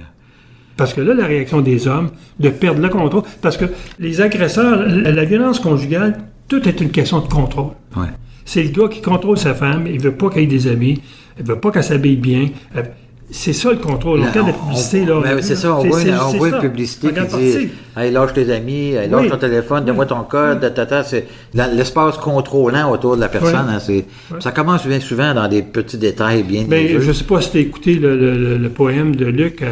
[0.77, 2.09] Parce que là, la réaction des hommes,
[2.39, 3.65] de perdre le contrôle, parce que
[3.99, 7.71] les agresseurs, la, violence conjugale, tout est une question de contrôle.
[7.95, 8.07] Ouais.
[8.43, 11.01] C'est le gars qui contrôle sa femme, il veut pas qu'elle ait des amis,
[11.39, 12.49] il veut pas qu'elle s'habille bien.
[12.75, 12.83] Euh,
[13.31, 14.19] C'est ça le contrôle.
[14.21, 15.21] On regarde la publicité, on- là.
[15.23, 17.67] ben oui, c'est ça, on voit, une, on voit une publicité qui dit.
[17.97, 19.29] Hey, lâche tes amis, hey, lâche Oui.
[19.29, 21.03] ton téléphone, donne-moi ton code, tatata.
[21.03, 23.65] C'est l'espace contrôlant autour de la personne.
[23.89, 24.03] Oui.
[24.31, 27.51] hein, Ça commence bien souvent dans des petits détails bien Ben, je sais pas si
[27.51, 29.65] tu as écouté le, le- le- le poème de Luc à,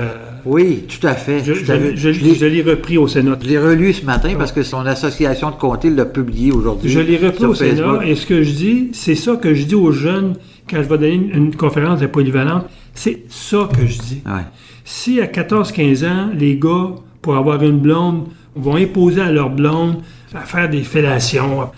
[0.45, 1.43] Oui, tout à fait.
[1.43, 3.37] Je, l'ai- repris au Sénat.
[3.41, 6.89] je l'ai relu ce matin parce que son association de comté l'a publié aujourd'hui.
[6.89, 9.75] Je l'ai repris au Sénat et ce que je dis, c'est ça que je dis
[9.75, 10.33] aux jeunes
[10.69, 12.65] quand je vais donner une, une conférence de polyvalente.
[12.93, 14.21] C'est ça que je dis.
[14.25, 14.45] Ouais.
[14.85, 20.01] Si à 14-15 ans, les gars, pour avoir une blonde, vont imposer à leur blonde
[20.33, 21.69] à faire des fellations,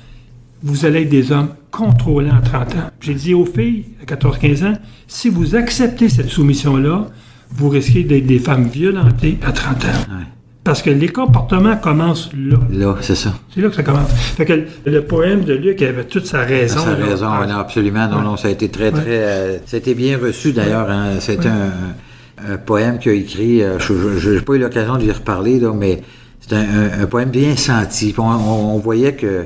[0.63, 2.89] vous allez être des hommes contrôlés en 30 ans.
[2.99, 4.73] J'ai dit aux filles à 14-15 ans,
[5.07, 7.07] si vous acceptez cette soumission-là,
[7.51, 9.87] vous risquez d'être des femmes violentées à 30 ans.
[10.09, 10.23] Ouais.
[10.65, 12.57] Parce que les comportements commencent là.
[12.71, 13.33] Là, c'est ça.
[13.53, 14.09] C'est là que ça commence.
[14.11, 16.79] Fait que le, poème de Luc avait toute sa raison.
[16.81, 17.05] Ça a là.
[17.05, 18.07] raison, Ah, non, absolument.
[18.09, 18.23] Non, Ouais.
[18.23, 18.91] non, ça a été très, Ouais.
[18.99, 19.03] très.
[19.07, 20.89] euh, a été bien reçu d'ailleurs.
[20.89, 21.11] hein.
[21.19, 23.61] C'est un, un poème qu'il a écrit.
[23.63, 26.01] euh, je n'ai pas eu l'occasion d'y reparler, là, mais
[26.41, 28.11] c'est un, un- un poème bien senti.
[28.11, 29.45] Puis On, on- on voyait que,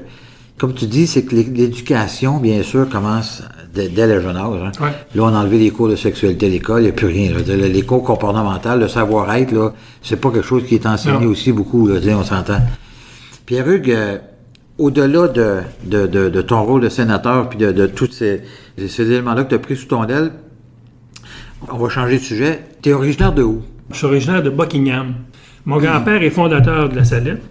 [0.59, 3.41] comme tu dis, c'est que l'é- l'éducation, bien sûr, commence
[3.73, 4.61] dès, dès le jeune âge.
[4.63, 4.71] hein.
[4.83, 4.91] Ouais.
[5.15, 7.31] Là, on a enlevé les cours de sexualité à l'école, il n'y a plus rien.
[7.31, 7.39] là.
[7.47, 9.71] Le- Les cours comportementaux, le savoir-être, là,
[10.03, 11.31] c'est pas quelque chose qui est enseigné Non.
[11.31, 12.59] aussi beaucoup, là, on s'entend.
[13.45, 14.17] Pierre-Hugues, euh,
[14.77, 18.41] au-delà de, de, de- de ton rôle de sénateur puis de, de tous ces,
[18.77, 20.31] ces éléments-là que tu as pris sous ton aile,
[21.71, 22.59] on va changer de sujet.
[22.81, 23.61] Tu es originaire de où?
[23.91, 25.13] Je suis originaire de Buckingham.
[25.65, 27.41] Mon grand-père est fondateur de la Salette.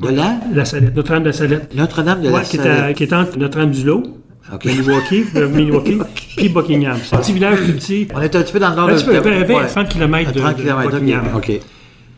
[0.00, 0.40] De là?
[0.52, 1.74] La Salette, Notre-Dame de la Salette.
[1.74, 2.80] Notre-Dame de la qui, Salette.
[2.80, 4.02] à- qui est entre Notre-Dame-du-Lot,
[4.52, 4.64] OK.
[4.64, 5.98] Milwaukee, de Milwaukee,
[6.36, 6.96] puis Buckingham.
[7.02, 8.08] C'est un petit village petit.
[8.14, 9.66] On est un petit peu dans le nord Un de petit peu, vers- vers Ouais.
[9.66, 11.22] 30 km de, 30 de km, Buckingham.
[11.36, 11.52] OK.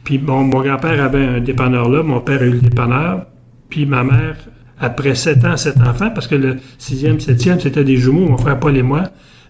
[0.04, 3.26] Puis bon, mon grand-père avait un dépanneur là, mon père a eu le dépanneur.
[3.68, 4.36] Puis ma mère,
[4.80, 8.58] après 7 ans, 7 enfants, parce que le 6e, 7e, c'était des jumeaux, mon frère
[8.58, 9.02] Paul et moi.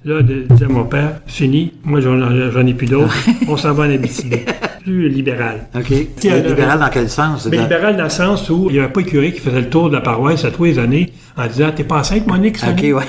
[0.05, 2.19] Là, de- disait mon père, fini, moi j'en
[2.51, 3.15] j'en ai plus d'autres,
[3.49, 4.37] on s'en va en Abitibi.
[4.87, 5.67] Plus libéral.
[5.75, 5.91] OK.
[6.23, 7.47] Libéral dans quel sens?
[7.51, 9.61] Mais Dans- libéral dans le sens où il n'y avait pas de curé qui faisait
[9.63, 12.59] le tour de la paroisse à tous les années en disant T'es pas enceinte, Monique
[12.63, 13.03] OK, ouais.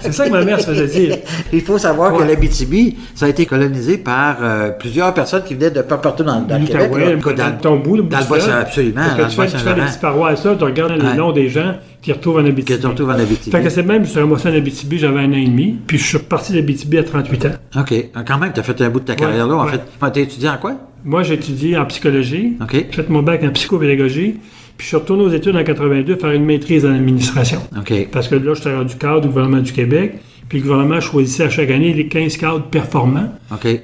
[0.00, 1.18] C'est ça que ma mère se faisait dire.
[1.52, 2.26] Il faut savoir que Ouais.
[2.28, 6.58] l'Abitibi, ça a été colonisé par euh, plusieurs personnes qui venaient de partout dans, dans
[6.58, 6.88] le Québec.
[6.90, 7.32] L'Outaouais, là.
[7.32, 9.58] dans, le tombeau, le bout dans le absolument, Parce que dans tu fais, tu fais
[9.58, 9.86] des Bas-Saint-Laurent.
[9.86, 11.14] petites paroisses là, tu regardes le Ouais.
[11.16, 12.64] nom des gens qui retrouvent en Abitibi.
[12.76, 13.50] Que tu retrouves en Abitibi.
[13.50, 15.98] Fait que c'est même, je suis ramassé en Abitibi, j'avais un an et demi, puis
[15.98, 17.80] je suis reparti d'Abitibi à 38 ans.
[17.80, 17.94] OK.
[18.26, 19.54] Quand même, tu as fait un bout de ta carrière là.
[19.56, 19.70] En ouais.
[19.72, 19.80] fait,
[20.12, 20.74] tu as étudié en quoi?
[21.04, 22.68] Moi, j'ai étudié en psychologie, OK.
[22.72, 24.36] j'ai fait mon bac en psychopédagogie,
[24.76, 27.60] puis je suis retourné aux études en 82 faire une maîtrise en administration.
[27.78, 28.08] OK.
[28.12, 30.14] Parce que là, j'étais rendu cadre du gouvernement du Québec,
[30.48, 33.30] puis le gouvernement choisissait à chaque année les 15 cadres performants,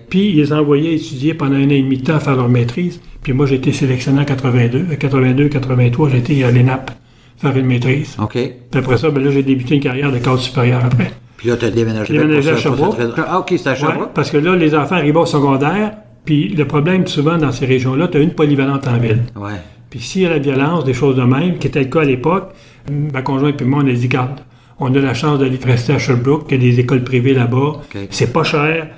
[0.09, 2.48] puis ils les envoyaient étudier pendant un an et demi de temps à faire leur
[2.48, 3.00] maîtrise.
[3.22, 4.87] Puis moi, j'ai été sélectionné en 82.
[4.90, 6.90] À 82, 83, j'ai été à l'ENAP
[7.37, 8.16] faire une maîtrise.
[8.20, 8.33] OK.
[8.33, 11.11] Puis après ça, ben là, j'ai débuté une carrière de cadre supérieur après.
[11.38, 12.12] Puis là, tu as déménagé.
[12.12, 12.96] Déménagé à Sherbrooke.
[13.16, 14.11] Ah, OK, c'était à Ouais, Sherbrooke.
[14.14, 15.92] parce que là, les enfants arrivaient au secondaire,
[16.26, 19.20] puis le problème, souvent, dans ces régions-là, tu as une polyvalente en ville.
[19.37, 19.53] Ouais.
[19.90, 22.05] Puis s'il y a la violence, des choses de même, qui était le cas à
[22.05, 22.53] l'époque,
[22.90, 24.40] ma conjointe et moi, on a dit, garde,
[24.79, 27.83] on a la chance d'aller rester à Sherbrooke, qu'il y a des écoles privées là-bas,
[28.11, 28.88] c'est pas cher,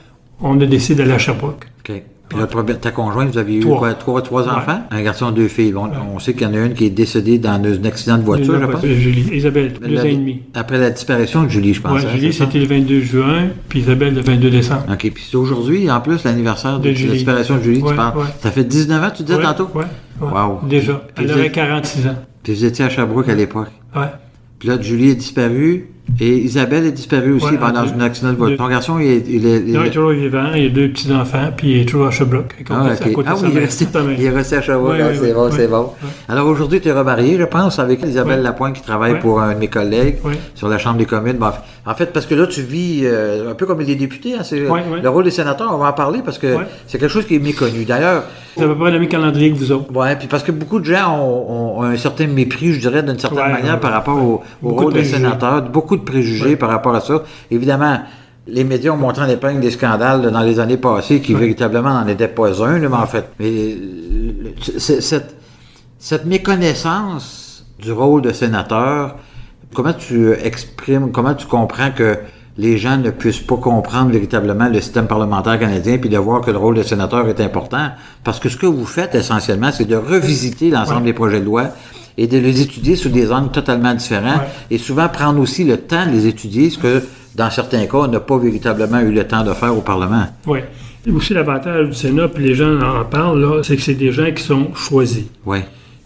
[0.40, 1.66] on a décidé d'aller à Sherbrooke.
[1.80, 2.02] OK.
[2.28, 3.78] Puis là, toi, ta conjointe, vous aviez eu Trois.
[3.78, 3.94] quoi?
[3.94, 4.50] Trois, trois Ouais.
[4.50, 4.80] enfants?
[4.90, 5.72] Un garçon et deux filles.
[5.72, 8.22] Bon, On sait qu'il y en a une qui est décédée dans un accident de
[8.22, 8.86] voiture, je pense.
[8.86, 10.40] Julie, Isabelle, deux ans et demi.
[10.54, 12.00] Après la disparition de Julie, je pense.
[12.00, 14.84] Ouais, hein, Julie, c'était le 22 juin, puis Isabelle, le 22 décembre.
[14.90, 15.10] OK.
[15.12, 18.24] Puis c'est aujourd'hui, en plus, l'anniversaire de, De la disparition de Julie, Ouais, tu parles.
[18.40, 19.68] Ça fait 19 ans, tu disais tantôt?
[19.74, 19.84] Ouais,
[20.22, 20.28] ouais.
[20.30, 20.60] Wow.
[20.66, 21.02] Déjà.
[21.14, 22.16] Puis Elle aurait êtes- 46 ans.
[22.42, 23.68] Puis vous étiez à Sherbrooke à l'époque.
[23.94, 24.06] Ouais.
[24.58, 25.88] Puis là, Julie est disparue
[26.20, 28.58] et Isabelle est disparue aussi Ouais, pendant deux- un accident de voiture.
[28.58, 29.24] Ton garçon, il est.
[29.28, 31.80] Il est, il Non, il est- est toujours vivant, il a deux petits-enfants, puis il
[31.80, 32.54] est toujours à Sherbrooke.
[32.70, 33.12] Ah, à ok.
[33.12, 33.86] côté Ah oui, il est resté,
[34.18, 34.92] il est resté à Sherbrooke.
[34.92, 35.90] Ouais, Ah, ouais, c'est bon, c'est bon.
[36.28, 38.42] Alors aujourd'hui, tu es remarié, je pense, avec Isabelle.
[38.42, 40.16] Lapointe qui travaille pour un de mes collègues
[40.54, 41.36] sur la Chambre des communes.
[41.38, 41.50] Bon,
[41.86, 44.34] en fait, parce que là, tu vis euh, un peu comme les députés.
[44.38, 44.42] hein.
[45.02, 47.38] Le rôle des sénateurs, on va en parler parce que c'est quelque chose qui est
[47.38, 47.84] méconnu.
[47.84, 48.24] D'ailleurs,
[48.56, 49.90] C'est à peu près le même calendrier que vous autres.
[49.94, 53.18] Ouais, puis parce que beaucoup de gens ont, ont un certain mépris, je dirais, d'une
[53.18, 55.16] certaine manière par rapport au, au rôle de de préjugés.
[55.16, 57.22] sénateur, beaucoup de préjugés par rapport à ça.
[57.50, 58.00] Évidemment,
[58.46, 61.94] les médias ont montré en épingle des scandales là, dans les années passées qui véritablement
[61.94, 63.26] n'en étaient pas un, là, mais en fait.
[63.38, 65.36] Mais euh, cette,
[65.98, 69.16] cette méconnaissance du rôle de sénateur,
[69.74, 72.18] comment tu exprimes, comment tu comprends que
[72.58, 76.50] les gens ne puissent pas comprendre véritablement le système parlementaire canadien puis de voir que
[76.50, 77.90] le rôle de sénateur est important?
[78.24, 81.68] Parce que ce que vous faites essentiellement, c'est de revisiter l'ensemble des projets de loi
[82.18, 84.48] et de les étudier sous des angles totalement différents Ouais.
[84.70, 87.02] et souvent prendre aussi le temps de les étudier, ce que
[87.34, 90.26] dans certains cas, on n'a pas véritablement eu le temps de faire au Parlement.
[90.46, 90.60] Oui.
[91.12, 94.42] Aussi, l'avantage du Sénat, puis les gens en parlent, c'est que c'est des gens qui
[94.42, 95.24] sont choisis.
[95.46, 95.58] Oui.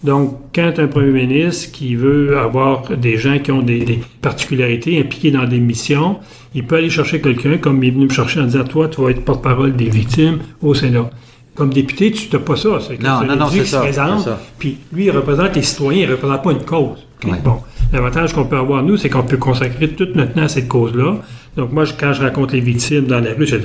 [0.04, 4.98] Donc, quand un premier ministre qui veut avoir des gens qui ont des, des particularités
[5.00, 6.18] impliqués dans des missions,
[6.54, 9.00] il peut aller chercher quelqu'un, comme il est venu me chercher en disant Toi, tu
[9.02, 11.10] vas être porte-parole des victimes au Sénat.
[11.56, 12.78] Comme député, tu n'as pas ça.
[12.86, 14.38] C'est Non, non, non, c'est ça, se présente, ça.
[14.58, 17.06] Puis lui, il représente les citoyens, il ne représente pas une cause.
[17.24, 17.38] Ouais.
[17.42, 17.56] Bon,
[17.92, 21.16] l'avantage qu'on peut avoir, nous, c'est qu'on peut consacrer tout notre temps à cette cause-là.
[21.56, 23.60] Donc, moi, je- quand je raconte les victimes dans la rue, etc.,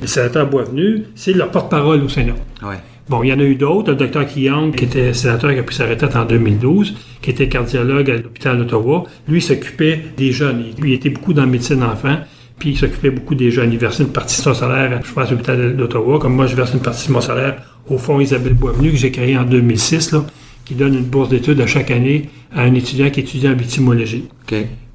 [0.00, 2.32] le sénateur Boisvenu, c'est leur porte-parole au Sénat.
[2.62, 2.76] Ouais.
[3.08, 3.90] Bon, il y en a eu d'autres.
[3.90, 7.48] Le docteur Kiyang, qui était sénateur, qui a pris sa retraite en 2012, qui était
[7.48, 9.04] cardiologue à l'hôpital d'Ottawa.
[9.28, 10.64] Lui, s'occupait des jeunes.
[10.78, 12.18] Il, il était beaucoup dans la médecine d'enfants,
[12.60, 13.72] puis il s'occupait beaucoup des jeunes.
[13.72, 16.18] Il versait une partie de son salaire, je pense, à l'hôpital d'Ottawa.
[16.20, 17.56] Comme moi, je verse une partie de mon salaire
[17.88, 20.24] au Fonds Isabelle Boisvenu, que j'ai créé en 2006, là,
[20.64, 24.26] qui donne une bourse d'études à chaque année à un étudiant qui étudie en victimologie.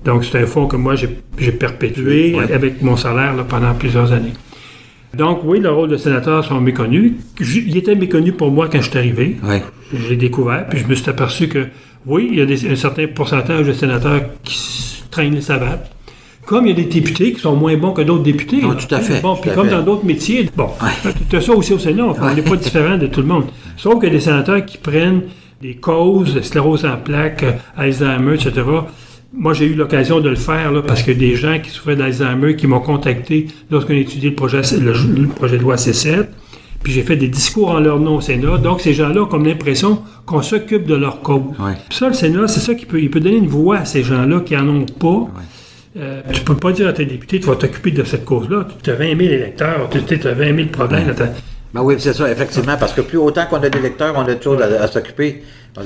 [0.06, 2.54] Donc, c'est un fonds que moi, j'ai perpétué Ouais.
[2.54, 4.34] avec mon salaire là, pendant plusieurs années.
[5.18, 7.14] Donc, oui, le rôle de sénateur sont méconnus.
[7.40, 9.38] Il était méconnu pour moi quand je suis arrivé.
[9.44, 9.64] Ouais.
[9.94, 11.68] Je l'ai découvert, puis je me suis aperçu que,
[12.06, 15.90] oui, il y a des- un certain pourcentage de sénateurs qui traînent les savates.
[16.46, 18.62] Comme il y a des députés qui sont moins bons que d'autres députés.
[18.62, 19.76] Non, tout à fait, Bon, puis comme fait.
[19.76, 20.50] dans d'autres métiers.
[20.56, 21.12] Bon, Ouais.
[21.30, 22.06] tu as ça aussi au Sénat.
[22.06, 23.46] enfin, On n'est pas différent de tout le monde.
[23.78, 25.22] Sauf que des sénateurs qui prennent
[25.62, 28.52] des causes, sclérose en plaques, euh, Alzheimer, etc.
[29.34, 32.56] Moi, j'ai eu l'occasion de le faire là, parce que des gens qui souffraient d'Alzheimer
[32.56, 36.28] qui m'ont contacté lorsqu'on a étudié le projet, le, le projet de loi C7.
[36.84, 38.60] Puis j'ai fait des discours en leur nom au Sénat.
[38.60, 41.42] Donc, ces gens-là ont comme l'impression qu'on s'occupe de leur cause.
[41.60, 41.74] Ouais.
[41.90, 44.04] Puis ça, le Sénat, c'est ça qui peut, il peut donner une voix à ces
[44.04, 45.28] gens-là qui en ont pas.
[45.98, 48.68] Euh, tu peux pas dire à tes députés, tu vas t'occuper de cette cause-là.
[48.84, 51.14] Tu as 20 000 électeurs, tu as 20 000 problèmes.
[51.74, 54.42] Ben oui, c'est ça, effectivement, parce que plus autant qu'on a d'électeurs, on a de
[54.42, 55.44] choses à, à s'occuper.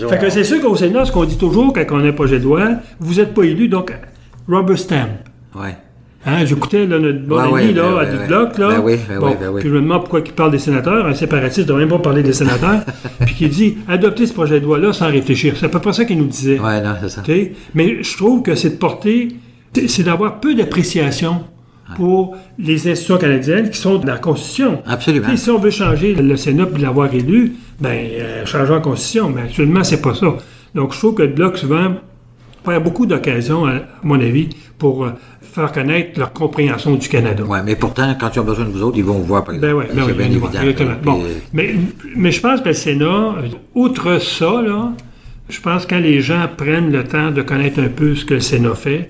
[0.09, 2.37] Fait que c'est sûr qu'au Sénat, ce qu'on dit toujours quand on a un projet
[2.39, 2.69] de loi,
[2.99, 3.91] vous n'êtes pas élu, donc
[4.47, 5.09] rubber stamp.
[5.55, 5.75] Ouais.
[6.25, 8.57] Hein, J'écoutais notre bon ami là, ben, à ben, du bloc.
[8.57, 8.67] Là.
[8.69, 9.59] Ben oui, Bon, oui, oui.
[9.61, 11.05] Puis je me demande pourquoi il parle des sénateurs.
[11.05, 12.81] Un séparatiste ne devrait même pas parler des sénateurs.
[13.25, 15.53] puis qui dit adopter ce projet de loi-là sans réfléchir.
[15.57, 16.59] C'est à peu près ça qu'il nous disait.
[16.59, 17.23] Ouais, non, c'est ça.
[17.73, 19.29] Mais je trouve que c'est de porter,
[19.73, 21.43] c'est- d'avoir peu d'appréciation
[21.95, 24.81] pour les institutions canadiennes qui sont dans la Constitution.
[24.85, 25.27] Absolument.
[25.29, 29.29] Sais, si on veut changer le Sénat et l'avoir élu, ben, euh, changeons la Constitution.
[29.29, 30.35] Mais actuellement, c'est pas ça.
[30.75, 31.95] Donc, je trouve que le Bloc, souvent,
[32.63, 35.09] perd beaucoup d'occasions, à mon avis, pour euh,
[35.41, 37.43] faire connaître leur compréhension du Canada.
[37.43, 39.55] Ouais, mais pourtant, quand ils ont besoin de vous autres, ils vont vous voir, par
[39.55, 39.73] exemple.
[39.73, 40.47] Ben ouais, ben oui, bien y évident.
[40.51, 40.91] va, exactement.
[41.01, 41.73] Puis, Bon, euh, mais,
[42.15, 44.91] mais je pense que le Sénat, euh, outre ça, là,
[45.49, 48.35] je pense que quand les gens prennent le temps de connaître un peu ce que
[48.35, 49.09] le Sénat fait,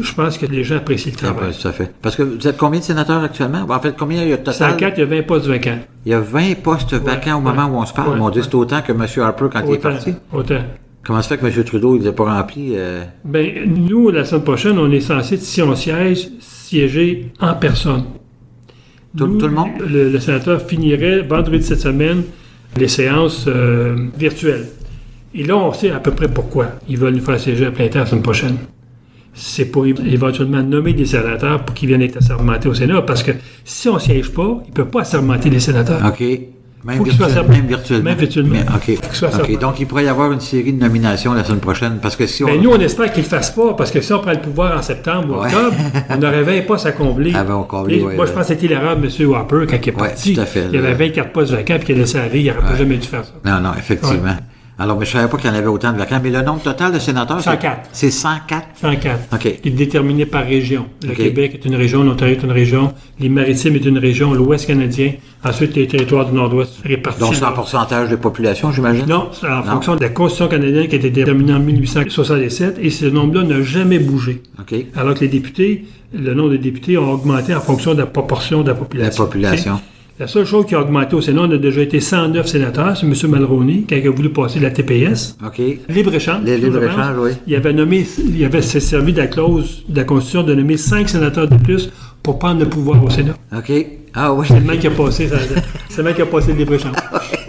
[0.00, 1.54] je pense que les gens apprécient le ah, ben, travail.
[1.60, 1.92] tout à fait.
[2.02, 3.66] Parce que vous êtes combien de sénateurs actuellement?
[3.68, 4.76] En fait, combien il y a à total?
[4.76, 5.78] 4, il y a 20 postes vacants.
[6.06, 8.10] Il y a 20 postes vacants au moment où on se parle.
[8.12, 9.06] ouais, Mon Dieu, c'est autant que M.
[9.22, 10.14] Harper quand il est parti.
[10.32, 10.60] autant.
[11.06, 11.64] Comment ça fait que M.
[11.64, 12.72] Trudeau, il ne l'a pas rempli?
[12.74, 18.04] euh, Ben, nous, la semaine prochaine, on est censé, si on siège, siéger en personne.
[19.16, 19.68] Tout- Nous, tout le monde?
[19.86, 22.22] Le, le sénateur finirait vendredi de cette semaine
[22.76, 24.66] les séances euh, virtuelles.
[25.34, 27.86] Et là, on sait à peu près pourquoi ils veulent nous faire siéger à plein
[27.88, 28.56] temps la semaine prochaine.
[29.34, 33.32] C'est pour éventuellement nommer des sénateurs pour qu'ils viennent être assermentés au Sénat, parce que
[33.64, 36.00] si on ne siège pas, ils ne peuvent pas assermenter les sénateurs.
[36.06, 36.20] OK.
[36.86, 37.58] Même, Faut qu'il soit virtuel- assermenté.
[37.60, 38.04] même virtuellement.
[38.10, 38.54] Même virtuellement.
[38.86, 39.56] Mais, qu'il soit.
[39.58, 41.98] Donc, il pourrait y avoir une série de nominations la semaine prochaine.
[42.02, 42.46] Parce que si on.
[42.46, 44.38] Ben, nous, on espère qu'ils ne le fassent pas, parce que si on prend le
[44.40, 45.46] pouvoir en septembre ou Ouais.
[45.46, 45.74] octobre,
[46.10, 47.32] on n'aurait 20 postes à combler.
[47.34, 48.26] Ah ben, on ouais, moi, ouais.
[48.26, 49.32] je pense que c'était l'erreur de M.
[49.34, 50.34] Harper quand il est parti.
[50.34, 52.40] tout à fait, il y avait 24 postes vacants, puis il a laissé aller.
[52.40, 53.32] Il n'aurait pas jamais dû faire ça.
[53.46, 54.36] Non, non, effectivement.
[54.76, 56.18] Alors, mais je ne savais pas qu'il y en avait autant de vacants.
[56.22, 57.88] Mais le nombre total de sénateurs, c'est- 104.
[57.92, 58.66] c'est 104.
[58.74, 59.20] 104.
[59.32, 59.58] OK.
[59.64, 60.86] Il est déterminé par région.
[61.06, 61.14] Le.
[61.14, 65.12] Québec est une région, l'Ontario est une région, les Maritimes est une région, l'Ouest canadien,
[65.44, 67.20] ensuite les territoires du Nord-Ouest répartis.
[67.20, 69.06] Donc, c'est en pourcentage de population, j'imagine?
[69.06, 69.62] Non, c'est en Non.
[69.62, 73.62] fonction de la Constitution canadienne qui a été déterminée en 1867 et ce nombre-là n'a
[73.62, 74.42] jamais bougé.
[74.58, 74.74] OK.
[74.96, 78.62] Alors que les députés, le nombre de députés ont augmenté en fonction de la proportion
[78.62, 79.24] de la La population.
[79.24, 79.80] population.
[80.18, 83.04] La seule chose qui a augmenté au Sénat, on a déjà été 109 sénateurs, c'est
[83.04, 83.14] M.
[83.32, 85.36] Malroney, quand il a voulu passer la TPS.
[85.44, 85.60] OK.
[85.88, 86.44] Libre-échange.
[87.14, 87.24] Pense.
[87.24, 87.30] oui.
[87.48, 91.08] Il avait nommé, il avait servi de la clause de la Constitution de nommer cinq
[91.08, 91.90] sénateurs de plus
[92.22, 93.34] pour prendre le pouvoir au Sénat.
[93.56, 93.72] OK.
[94.14, 94.46] Ah oui.
[94.48, 95.36] C'est le mec qui a passé, ça-
[95.88, 96.94] c'est le mec qui a passé le libre-échange.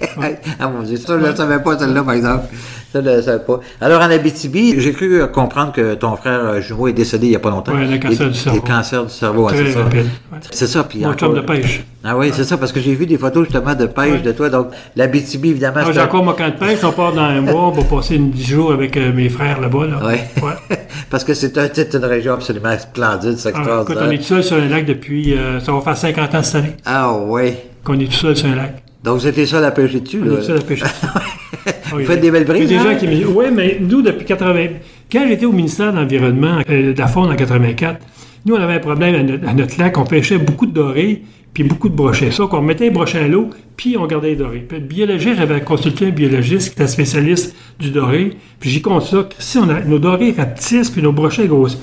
[0.60, 2.46] ah mon Dieu, ça, je ne savais pas celle-là, par exemple.
[2.94, 3.60] Ça, je ne savais pas.
[3.82, 7.30] Alors, en Abitibi, j'ai cru euh, comprendre que ton frère euh, jumeau est décédé il
[7.32, 7.74] n'y a pas longtemps.
[7.74, 8.62] Ouais, le cancer Et- du cerveau.
[8.64, 9.80] Le cancer du cerveau, c'est ça.
[9.82, 10.06] Ouais.
[10.52, 11.84] C'est ça, puis Mon encore- de pêche.
[12.06, 14.20] Ah oui, c'est ça, parce que j'ai vu des photos justement de pêche Ouais.
[14.22, 14.50] de toi.
[14.50, 17.42] Donc, l'Abitibi, évidemment, Moi, c'est j'ai encore mon camp de pêche, on part dans un
[17.42, 19.88] mois, on va passer une 10 jours avec euh, mes frères là-bas.
[19.88, 20.06] Là.
[20.06, 20.24] Ouais.
[21.10, 24.14] Parce que c'est un- c'est une région absolument splendide, c'est Ah, écoute, on extraordinaire.
[24.14, 26.74] est tout seul sur un lac depuis, euh, ça va faire 50 ans cette année
[26.86, 27.54] Ah oui.
[27.84, 28.84] qu'on est tout seul sur un lac.
[29.06, 30.34] Donc, vous étiez seul à pêcher dessus, On là.
[30.34, 30.86] est tout seul à pêcher.
[31.92, 32.94] Vous faites des belles brises, Il y a des hein?
[32.94, 34.68] gens qui me disent, oui, mais nous, depuis 80...
[35.12, 38.00] Quand j'étais au ministère de l'Environnement, euh, de la Faune en 84,
[38.46, 39.98] nous, on avait un problème à notre, à notre lac.
[39.98, 41.22] On pêchait beaucoup de dorés
[41.54, 42.32] puis beaucoup de brochets.
[42.32, 44.66] Ça, qu'on mettait les brochets à l'eau, puis on gardait les dorés.
[44.68, 49.04] Puis le biologiste, j'avais consulté un biologiste qui était spécialiste du doré, puis j'ai compte
[49.04, 49.30] ça.
[49.40, 51.82] Si on a, nos dorés rapetissent, puis nos brochets grossissent.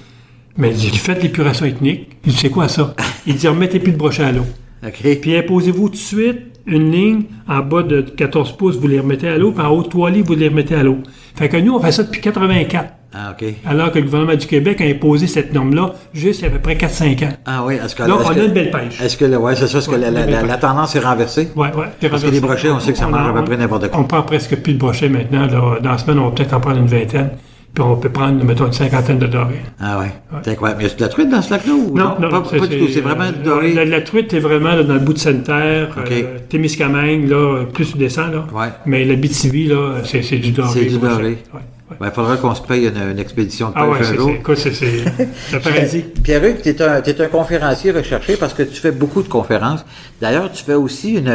[0.59, 2.11] Mais il dit, faites l'épuration ethnique.
[2.27, 2.95] Il dit, c'est quoi ça?
[3.27, 4.45] Il dit, remettez plus de brochets à l'eau.
[4.87, 5.21] OK.
[5.21, 9.29] Puis imposez-vous tout de suite une ligne en bas de 14 pouces, vous les remettez
[9.29, 10.99] à l'eau, puis en haut de 3 livres, vous les remettez à l'eau.
[11.35, 12.89] Fait que nous, on fait ça depuis 84.
[13.15, 13.47] Ah, OK.
[13.67, 16.53] Alors que le gouvernement du Québec a imposé cette norme-là juste il y a à
[16.53, 17.33] peu près 4-5 ans.
[17.45, 18.05] Ah oui, est-ce que...
[18.05, 19.01] Donc, est-ce on que- a une belle pêche.
[19.03, 21.49] Est-ce que, ouais, c'est ça, est-ce que la, la- la- tendance est renversée?
[21.55, 21.87] Ouais, ouais.
[22.01, 24.01] c'est Parce que les brochets, on sait que ça mange à peu près n'importe quoi.
[24.01, 25.47] On prend presque plus de brochets maintenant.
[25.47, 25.79] là.
[25.83, 27.31] Dans la semaine, on va peut-être en prendre une vingtaine.
[27.75, 29.63] Puis on peut prendre, mettons, une cinquantaine de dorés.
[29.81, 30.13] Ah ouais?
[30.45, 30.83] C'est incroyable.
[30.83, 32.59] Mais il y a de la truite dans ce lac-là ou Non, non, pas, c'est-
[32.59, 32.87] pas du tout.
[32.89, 33.73] C'est c'est, vraiment euh, doré?
[33.73, 36.11] La, la truite est vraiment là, dans le bout de Sainte-Terre, OK.
[36.13, 38.45] euh, Témiscamingue, là, plus tu descends, là.
[38.53, 38.69] Ouais.
[38.85, 40.69] Mais la BTV, là, c'est, c'est du doré.
[40.75, 41.23] C'est du doré.
[41.25, 41.97] Ouais, ouais.
[42.01, 44.17] Ben, il faudra qu'on se paye une, une expédition de pêche Ah ouais, un c'est,
[44.17, 44.33] jour.
[44.49, 46.05] c'est, c'est, c'est, c'est un paradis.
[46.23, 49.85] Pierre-Hugues, tu es un, t'es un conférencier recherché parce que tu fais beaucoup de conférences.
[50.21, 51.29] D'ailleurs, tu fais aussi une,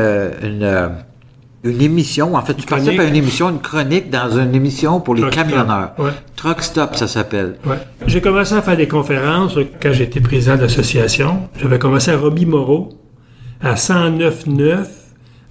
[0.44, 0.90] une,
[1.64, 2.36] une émission.
[2.36, 5.34] En fait, tu participes à une émission, une chronique dans une émission pour les Truck
[5.34, 5.44] Stop.
[5.48, 5.92] camionneurs.
[5.98, 6.12] Ouais.
[6.36, 7.56] Truck Stop, ça s'appelle.
[7.66, 7.78] Ouais.
[8.06, 11.50] J'ai commencé à faire des conférences quand j'étais président de l'association.
[11.62, 12.90] J'avais commencé à Roby Moreau,
[13.62, 14.86] à 109.9,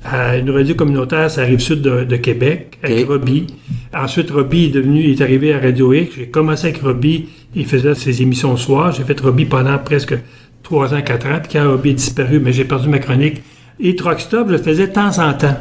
[0.05, 3.09] à une radio communautaire, ça arrive sud de, de Québec, avec Ok.
[3.09, 3.47] Roby.
[3.93, 6.15] Ensuite, Roby est devenu, est arrivé à Radio X.
[6.17, 8.93] J'ai commencé avec Roby, il faisait ses émissions le soir.
[8.93, 10.15] J'ai fait Roby pendant presque
[10.63, 11.39] 3 ans, 4 ans.
[11.43, 13.43] Puis quand Roby est disparu, mais j'ai perdu ma chronique.
[13.81, 15.57] Et Truck Stop, je le faisais de temps en temps.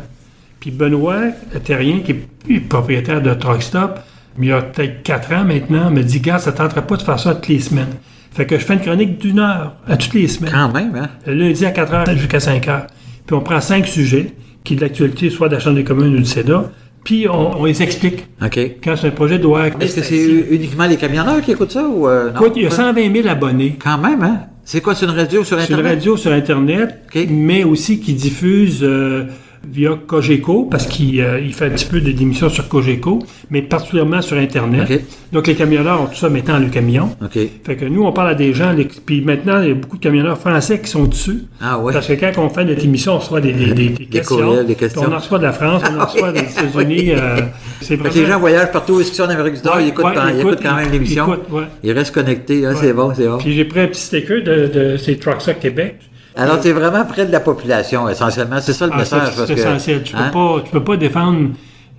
[0.66, 1.18] Puis Benoît
[1.64, 2.16] Terrien, qui
[2.50, 4.00] est propriétaire de Truck Stop,
[4.40, 7.04] il y a peut-être quatre ans maintenant, me dit Gars, ça ne tenterait pas de
[7.04, 7.94] faire ça toutes les semaines.
[8.32, 10.52] Fait que je fais une chronique d'une heure à toutes les semaines.
[10.52, 11.10] Quand même, hein?
[11.28, 12.88] Le lundi à 4 heures jusqu'à 5 heures.
[13.28, 16.16] Puis on prend cinq sujets, qui est de l'actualité, soit de la Chambre des communes
[16.16, 16.64] ou du Sénat,
[17.04, 18.26] puis on, on les explique.
[18.44, 18.58] OK.
[18.84, 19.68] Quand c'est un projet de loi.
[19.80, 22.42] Est-ce que c'est uniquement les camionneurs qui écoutent ça ou euh, non?
[22.42, 23.78] Écoute, il y a 120 000 abonnés.
[23.80, 24.40] Quand même, hein?
[24.64, 25.94] C'est quoi, c'est une radio sur C'est une Internet?
[26.00, 29.26] radio sur Internet, mais aussi qui diffuse euh,
[29.72, 33.62] via Cogeco, parce qu'il euh, il fait un petit peu de- d'émissions sur Cogeco, mais
[33.62, 35.04] particulièrement sur Internet.
[35.32, 37.10] Donc, les camionneurs ont tout ça maintenant le camion.
[37.32, 39.98] Fait que nous, on parle à des gens, les- puis maintenant, il y a beaucoup
[39.98, 41.44] de camionneurs français qui sont dessus.
[41.62, 41.94] Ah ouais.
[41.94, 44.38] Parce que quand on fait notre émission, on reçoit des, des, des- des questions.
[44.38, 45.04] courriels, des questions.
[45.08, 47.12] On en reçoit de la France, on en reçoit des États-Unis.
[47.12, 47.38] euh,
[47.82, 48.16] c'est vraiment...
[48.16, 50.28] les gens voyagent partout ils sont en Amérique du Nord, Ouais, ils, écoutent, ouais, quand,
[50.28, 51.26] ils écoute, écoutent quand même l'émission?
[51.28, 51.64] ils écoutent, ouais.
[51.84, 53.38] Ils restent connectés, hein, c'est bon, c'est bon.
[53.38, 55.96] Puis j'ai pris un petit sticker de, de ces Trucks Québec.
[56.38, 58.60] Alors, tu es vraiment près de la population, essentiellement.
[58.62, 59.30] C'est ça le Ah, message.
[59.36, 60.04] c'est c'est que, essentiel.
[60.04, 60.26] Tu ne hein?
[60.28, 61.50] peux, pas- tu peux pas défendre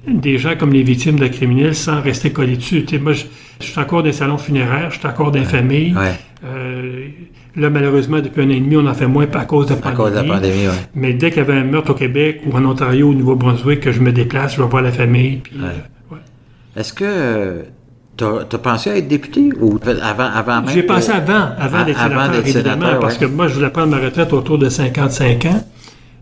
[0.06, 2.84] des gens comme les victimes de criminels sans rester collé dessus.
[2.84, 3.24] Tu sais, moi, je,
[3.60, 5.94] je suis encore des salons funéraires, je suis encore des familles.
[5.96, 6.12] Ouais.
[6.44, 7.06] Euh,
[7.56, 9.78] là, malheureusement, depuis un an et demi, on en fait moins à cause de la
[9.78, 9.96] À pandémie.
[9.96, 10.72] cause de la pandémie, ouais.
[10.94, 13.80] Mais dès qu'il y avait un meurtre au Québec ou en Ontario ou au Nouveau-Brunswick,
[13.80, 15.38] que je me déplace, je vais voir la famille.
[15.38, 15.70] Puis, euh,
[16.14, 16.18] ouais.
[16.76, 17.64] Est-ce que
[18.16, 20.70] tu as, pensé à être député ou avant, avant même?
[20.70, 23.70] J'ai pensé avant, avant d'être avant sénateur, d'être évidemment, sénateur, parce que moi, je voulais
[23.70, 25.64] prendre ma retraite autour de 55 ans.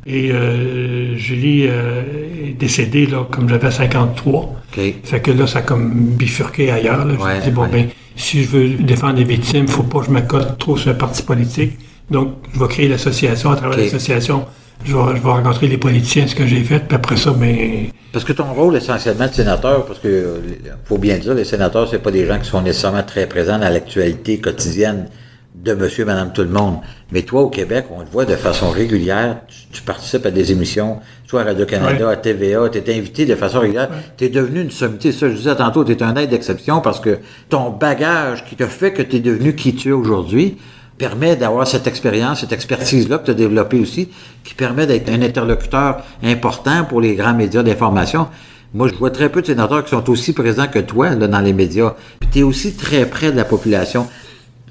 [0.06, 2.02] Et euh, Julie euh,
[2.48, 4.40] est décédée, là, comme j'avais 53.
[4.76, 4.94] OK.
[5.02, 7.06] Fait que là, ça a comme bifurqué ailleurs.
[7.06, 7.14] Là.
[7.18, 7.68] Je me dis, bon, ouais.
[7.68, 10.94] ben, si je veux défendre les victimes, faut pas que je m'accote trop sur un
[10.94, 11.78] parti politique.
[12.10, 13.50] Donc, je vais créer l'association.
[13.50, 14.44] À travers l'association,
[14.84, 16.80] je vais, je vais rencontrer les politiciens, ce que j'ai fait.
[16.80, 20.38] Puis après ça, ben, Parce que ton rôle essentiellement de sénateur, parce que euh,
[20.84, 23.68] faut bien dire, les sénateurs, c'est pas des gens qui sont nécessairement très présents dans
[23.68, 25.08] l'actualité quotidienne
[25.54, 26.78] de monsieur, madame, tout le monde.
[27.12, 30.50] Mais toi, au Québec, on te voit de façon régulière, tu, tu participes à des
[30.52, 32.12] émissions, soit à Radio-Canada, Ouais.
[32.12, 33.88] à TVA, tu es invité de façon régulière.
[34.18, 35.12] Tu es devenu une sommité.
[35.12, 38.66] Ça, je disais tantôt, tu es un aide d'exception parce que ton bagage qui te
[38.66, 40.58] fait que tu es devenu qui tu es aujourd'hui
[40.96, 44.08] permet d'avoir cette expérience, cette expertise-là que tu as développée aussi,
[44.44, 48.28] qui permet d'être un interlocuteur important pour les grands médias d'information.
[48.74, 51.40] Moi, je vois très peu de sénateurs qui sont aussi présents que toi là, dans
[51.40, 51.94] les médias.
[52.20, 54.06] Puis tu es aussi très près de la population.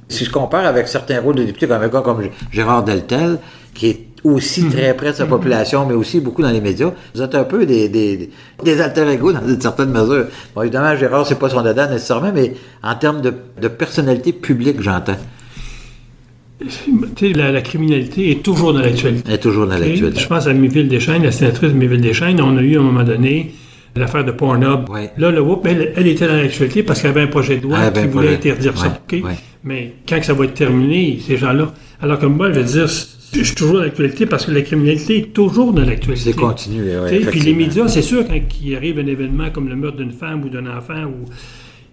[0.09, 3.39] Si je compare avec certains rôles de députés, comme un gars comme Gérard Deltel,
[3.73, 7.21] qui est aussi très près de sa population, mais aussi beaucoup dans les médias, vous
[7.21, 8.29] êtes un peu des, des,
[8.63, 10.27] des alter ego dans une certaine mesure.
[10.55, 14.81] Bon, évidemment, Gérard, c'est pas son dada nécessairement, mais en termes de, de personnalité publique,
[14.81, 15.17] j'entends.
[17.35, 19.31] La, la criminalité est toujours dans l'actualité.
[19.31, 20.19] Est toujours dans l'actualité.
[20.19, 22.41] Je pense à Méville Deschaines, la sénatrice de Méville Deschaines.
[22.41, 23.53] On a eu à un moment donné
[23.95, 24.89] l'affaire de Pornhub.
[24.89, 25.11] Ouais.
[25.17, 27.91] Là, le whoop, elle, elle était dans l'actualité parce qu'elle avait un projet de loi
[27.91, 28.99] qui voulait interdire ça.
[29.11, 29.21] Ouais.
[29.63, 31.73] Mais quand que ça va être terminé, ces gens-là.
[32.01, 35.17] Alors que moi, je veux dire, je suis toujours dans l'actualité parce que la criminalité
[35.17, 36.31] est toujours dans l'actualité.
[36.31, 39.75] C'est continué, sais, Puis les médias, c'est sûr, quand il arrive un événement comme le
[39.75, 41.29] meurtre d'une femme ou d'un enfant, ou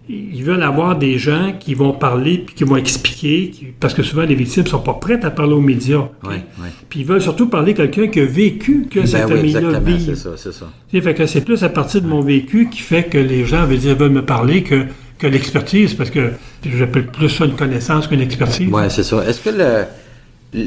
[0.09, 4.03] ils veulent avoir des gens qui vont parler puis qui vont expliquer, qui- parce que
[4.03, 5.99] souvent les victimes sont pas prêtes à parler aux médias.
[5.99, 6.11] ok?
[6.29, 6.69] Ouais, ouais.
[6.89, 9.79] Puis ils veulent surtout parler à quelqu'un qui a vécu que cette Ben oui, famille-là
[9.79, 10.03] vit.
[10.05, 10.67] c'est ça, c'est ça.
[10.91, 13.77] Fait que c'est plus à partir de mon vécu qui fait que les gens veulent,
[13.77, 14.83] dire, veulent me parler que,
[15.17, 16.31] que l'expertise, parce que
[16.65, 18.67] j'appelle plus ça une connaissance qu'une expertise.
[18.71, 19.23] Oui, c'est ça.
[19.27, 19.85] Est-ce que le-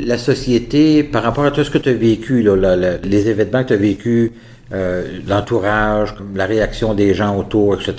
[0.06, 3.28] la société, par rapport à tout ce que tu as vécu, là, la- la- les
[3.28, 4.32] événements que tu as vécu,
[4.72, 7.92] euh, l'entourage, la réaction des gens autour, etc.,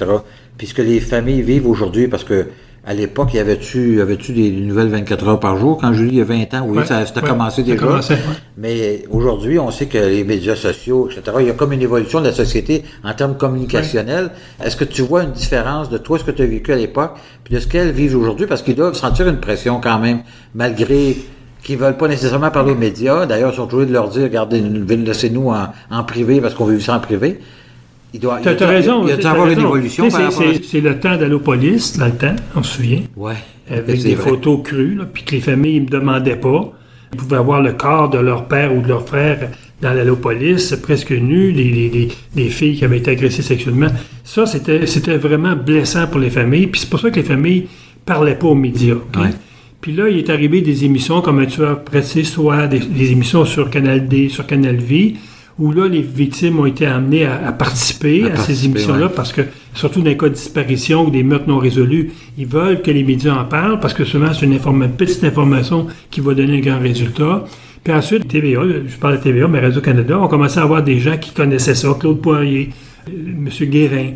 [0.57, 2.47] puis ce que les familles vivent aujourd'hui, parce que
[2.87, 5.79] à l'époque, y avait-tu avait des nouvelles 24 heures par jour?
[5.81, 7.83] Quand Julie a 20 ans, oui, ça, a commencé déjà.
[8.57, 12.19] Mais aujourd'hui, on sait que les médias sociaux, etc., il y a comme une évolution
[12.21, 14.29] de la société en termes communicationnels.
[14.63, 17.13] Est-ce que tu vois une différence de toi, ce que tu as vécu à l'époque,
[17.43, 18.45] puis de ce qu'elles vivent aujourd'hui?
[18.45, 20.19] Parce qu'ils doivent sentir une pression quand même,
[20.53, 21.17] malgré
[21.63, 23.25] qu'ils veulent pas nécessairement parler aux médias.
[23.25, 26.73] D'ailleurs, ils sont toujours de leur dire, regardez, laissez-nous en, en privé parce qu'on veut
[26.73, 27.39] vivre ça en privé.
[28.15, 29.05] Il doit, tu as, raison.
[29.05, 30.07] Il doit y avoir une évolution.
[30.09, 33.01] C'est le temps police, dans le temps, on se souvient.
[33.17, 33.33] Ouais.
[33.69, 36.71] Avec des photos crues, puis que les familles ne me demandaient pas.
[37.13, 39.49] Ils pouvaient avoir le corps de leur père ou de leur frère
[39.81, 43.87] dans l'allopolis, presque nu, des, filles qui avaient été agressées sexuellement.
[44.23, 46.67] Ça, c'était vraiment blessant pour les familles.
[46.67, 47.67] Puis c'est pour ça que les familles
[48.05, 48.95] parlaient pas aux médias.
[49.81, 53.43] Puis là, il est arrivé des émissions comme Un tueur pressé, soit des, des émissions
[53.43, 55.15] sur Canal D, sur Canal V,
[55.57, 59.41] où là, les victimes ont été amenées à, participer à, ces émissions-là, parce que,
[59.73, 63.03] surtout dans les cas de disparition ou des meurtres non résolus, ils veulent que les
[63.03, 64.59] médias en parlent, parce que souvent, c'est une,
[64.97, 67.45] petite information qui va donner un grand résultat.
[67.83, 71.17] Puis ensuite, TVA, je parle de TVA, mais Radio-Canada, on commencé à avoir des gens
[71.17, 72.71] qui connaissaient ça, Claude Poirier,
[73.07, 73.69] euh, M.
[73.69, 74.09] Guérin,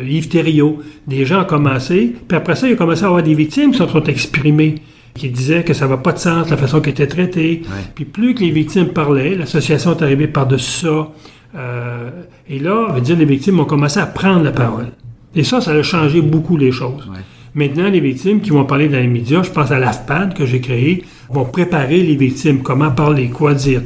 [0.00, 3.22] euh, Yves Thériault, des gens ont commencé, puis après ça, il a commencé à avoir
[3.22, 4.76] des victimes qui se sont exprimées
[5.18, 7.62] qui disait que ça va pas de sens la façon qu'elle était traitée.
[7.94, 11.08] Puis plus que les victimes parlaient, l'association est arrivée par-dessus ça.
[11.56, 12.10] Euh,
[12.48, 14.88] et là, veut dire, les victimes ont commencé à prendre la parole.
[15.34, 17.10] Et ça, ça a changé beaucoup les choses.
[17.54, 20.60] Maintenant, les victimes qui vont parler dans les médias, je pense à l'AFPAD que j'ai
[20.60, 23.82] créé, vont préparer les victimes, comment parler, quoi dire.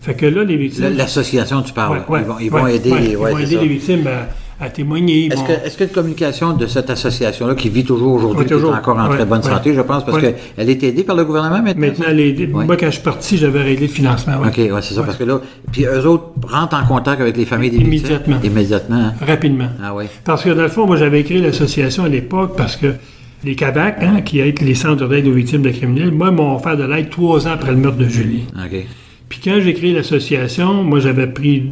[0.00, 0.94] Fait que là, les victimes...
[0.96, 2.02] L'association, tu parles.
[2.40, 4.28] ils vont, aider, ils vont aider les victimes à
[4.64, 5.26] à témoigner.
[5.26, 8.98] Est-ce que, est que, la communication de cette association-là, qui vit toujours aujourd'hui, est encore
[8.98, 11.86] en très bonne santé, je pense, parce qu'elle est aidée par le gouvernement maintenant?
[11.86, 14.34] Maintenant, moi, quand je suis parti, j'avais réglé le financement.
[14.44, 15.40] OK, ouais, c'est ça, parce que là,
[15.72, 18.36] puis eux autres rentrent en contact avec les familles des Immédiatement.
[18.42, 18.96] Immédiatement.
[18.96, 19.14] Hein?
[19.26, 19.68] Rapidement.
[19.82, 20.04] Ah oui.
[20.24, 22.94] Parce que, dans le fond, moi, j'avais créé l'association à l'époque parce que
[23.44, 26.76] les CAVAC, hein, qui aident les centres d'aide aux victimes de criminels, moi, m'ont offert
[26.76, 28.44] de l'aide trois ans après le meurtre de Julie.
[28.56, 28.86] OK.
[29.28, 31.64] Puis quand j'ai créé l'association, moi, j'avais pris,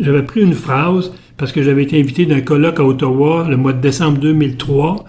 [0.00, 3.72] j'avais pris une phrase parce que j'avais été invité d'un colloque à Ottawa le mois
[3.72, 5.04] de décembre 2003.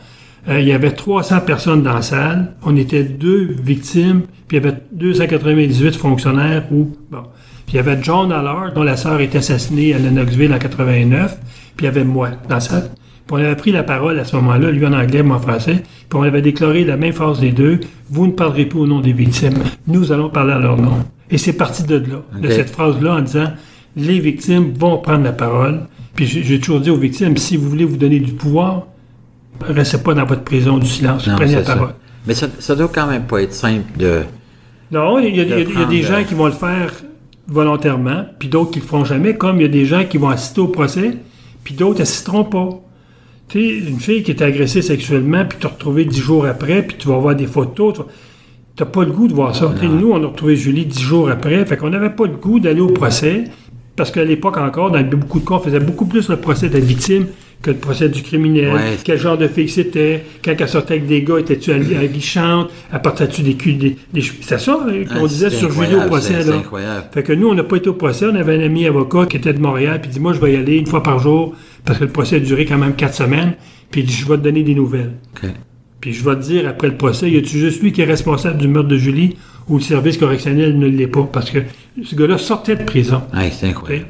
[0.50, 2.54] Euh, il y avait 300 personnes dans la salle.
[2.64, 6.66] On était deux victimes, puis il y avait 298 fonctionnaires.
[6.72, 7.24] Ou, bon.
[7.66, 11.38] Puis il y avait John Allard, dont la sœur était assassinée à Lennoxville en 89,
[11.76, 12.90] puis il y avait moi dans la salle.
[13.26, 15.84] Puis on avait pris la parole à ce moment-là, lui en anglais, moi en français,
[16.10, 19.00] puis on avait déclaré la même phrase des deux, vous ne parlerez plus au nom
[19.00, 19.54] des victimes,
[19.88, 21.06] nous allons parler à leur nom.
[21.32, 23.54] Et c'est parti de là, de cette phrase-là en disant,
[23.96, 27.86] les victimes vont prendre la parole, puis j'ai toujours dit aux victimes, si vous voulez
[27.86, 28.88] vous donner du pouvoir,
[29.62, 31.94] restez pas dans votre prison du silence, prenez la parole.
[32.28, 34.22] Mais ça, ça doit quand même pas être simple de.
[34.92, 36.94] Non, il y a, des gens qui vont le faire
[37.48, 40.30] volontairement, puis d'autres qui le feront jamais, comme il y a des gens qui vont
[40.30, 41.18] assister au procès,
[41.64, 42.70] puis d'autres n'assisteront pas.
[43.50, 46.98] Tu sais, une fille qui est agressée sexuellement, puis tu retrouvé dix jours après, puis
[46.98, 47.96] tu vas voir des photos,
[48.76, 49.74] tu n'as pas le goût de voir ça.
[49.82, 52.82] Nous, on a retrouvé Julie dix jours après, fait qu'on n'avait pas le goût d'aller
[52.82, 53.46] au procès.
[53.96, 56.74] Parce qu'à l'époque encore, dans beaucoup de cas, on faisait beaucoup plus le procès de
[56.74, 57.28] la victime
[57.62, 58.74] que le procès du criminel.
[59.04, 60.26] Quel genre de fille c'était?
[60.44, 62.70] Quand elle sortait avec des gars, étais-tu aguichante?
[62.92, 63.78] Apportais-tu des culs?
[63.78, 63.96] Des,
[64.42, 66.44] C'est ça hein, qu'on disait sur Julie au procès.
[66.44, 66.56] Là.
[66.58, 67.06] Incroyable.
[67.12, 68.26] Fait que nous, on n'a pas été au procès.
[68.26, 70.54] On avait un ami avocat qui était de Montréal, puis il dit Moi, je vais
[70.54, 73.16] y aller une fois par jour, parce que le procès a duré quand même quatre
[73.16, 73.54] semaines.
[73.92, 75.14] Puis il dit Je vais te donner des nouvelles.
[76.02, 78.58] Puis je vais te dire, après le procès, y a-tu juste lui qui est responsable
[78.58, 79.38] du meurtre de Julie?
[79.70, 81.28] Ou le service correctionnel ne l'est pas?
[81.32, 81.60] Parce que
[82.04, 83.22] ce gars-là sortait de prison.
[83.52, 84.08] C'est incroyable.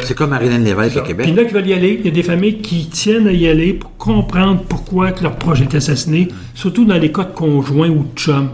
[0.00, 1.26] C'est comme Marilyn Lévesque à Québec.
[1.26, 1.96] Puis là, qui veulent y aller.
[2.00, 5.36] Il y a des familles qui tiennent à y aller pour comprendre pourquoi que leur
[5.36, 8.48] proche est assassiné, surtout dans les cas de conjoints ou de chums.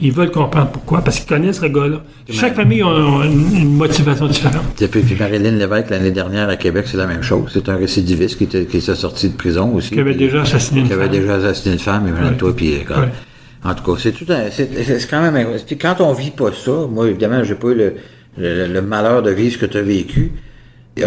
[0.00, 2.02] Ils veulent comprendre pourquoi, parce qu'ils connaissent ce gars-là.
[2.30, 4.62] Chaque famille a une, motivation différente.
[4.80, 7.50] Et puis, Marilyn Lévesque, l'année dernière à Québec, c'est la même chose.
[7.52, 9.90] C'est un récidiviste qui, était, qui s'est sorti de prison aussi.
[9.90, 10.98] Qui avait déjà assassiné une femme.
[10.98, 12.74] Qui avait déjà assassiné une femme, et toi, puis...
[13.64, 15.56] En tout cas, c'est tout c'est quand même...
[15.80, 17.94] Quand on vit pas ça, moi, évidemment, j'ai pas eu le
[18.38, 20.32] le, malheur de vivre ce que tu as vécu,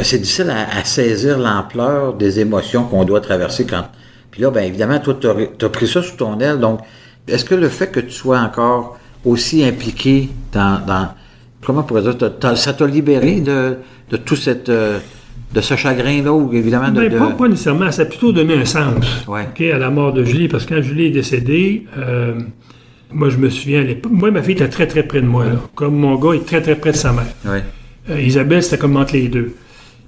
[0.03, 3.85] c'est difficile à, saisir l'ampleur des émotions qu'on doit traverser quand.
[4.31, 5.27] Puis là, bien évidemment, toi, tu
[5.65, 6.59] as, pris ça sous ton aile.
[6.59, 6.81] Donc,
[7.27, 10.83] est-ce que le fait que tu sois encore aussi impliqué dans.
[10.85, 11.09] dans
[11.63, 12.15] comment pourrait dire
[12.55, 13.77] Ça t'a libéré de,
[14.09, 14.69] de tout cette.
[14.69, 14.99] Euh,
[15.53, 19.25] de ce chagrin-là, ou évidemment de, ben, Pas, nécessairement, ça a plutôt donné un sens
[19.27, 22.35] à la mort de Julie, parce que quand Julie est décédée, euh,
[23.11, 25.45] moi, je me souviens, moi, ma fille était très, très près de moi.
[25.75, 27.25] Comme mon gars est très, très près de sa mère.
[28.09, 29.53] Euh, Isabelle, c'était comme entre les deux.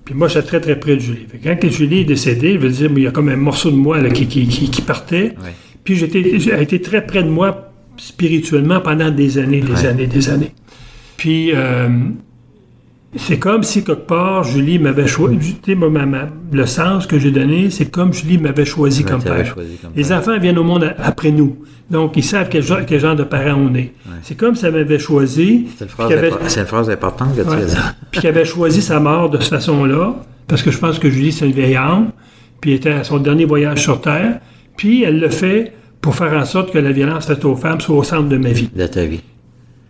[0.04, 1.26] Puis moi, j'étais très, très près de Julie.
[1.44, 4.02] quand Julie est décédée, je veux dire, il y a comme un morceau de moi
[4.10, 5.36] qui, qui, partait.
[5.84, 10.08] Puis j'étais, elle a été très près de moi spirituellement pendant des années, des années,
[10.08, 10.54] des années.
[11.18, 11.90] Puis, euh,
[13.18, 15.58] c'est comme si quelque part Julie m'avait choisi.
[15.68, 19.56] ma- le sens que j'ai donné, c'est comme Julie m'avait choisi comme père.
[19.96, 21.58] Les enfants viennent au monde après nous.
[21.90, 23.94] Donc, ils savent quel genre, quel genre de parents on est.
[24.24, 25.68] C'est comme si elle m'avait choisi.
[25.78, 27.56] C'est une, avait- une phrase importante que tu Ouais.
[27.56, 27.76] as dit.
[28.12, 30.16] puis qu'elle avait choisi sa mort de cette façon-là,
[30.48, 32.12] parce que je pense que Julie, c'est une vieille âme,
[32.62, 34.40] puis elle était à son dernier voyage sur Terre,
[34.76, 37.96] puis elle le fait pour faire en sorte que la violence faite aux femmes soit
[37.96, 38.70] au centre de ma vie.
[38.76, 39.22] de ta vie.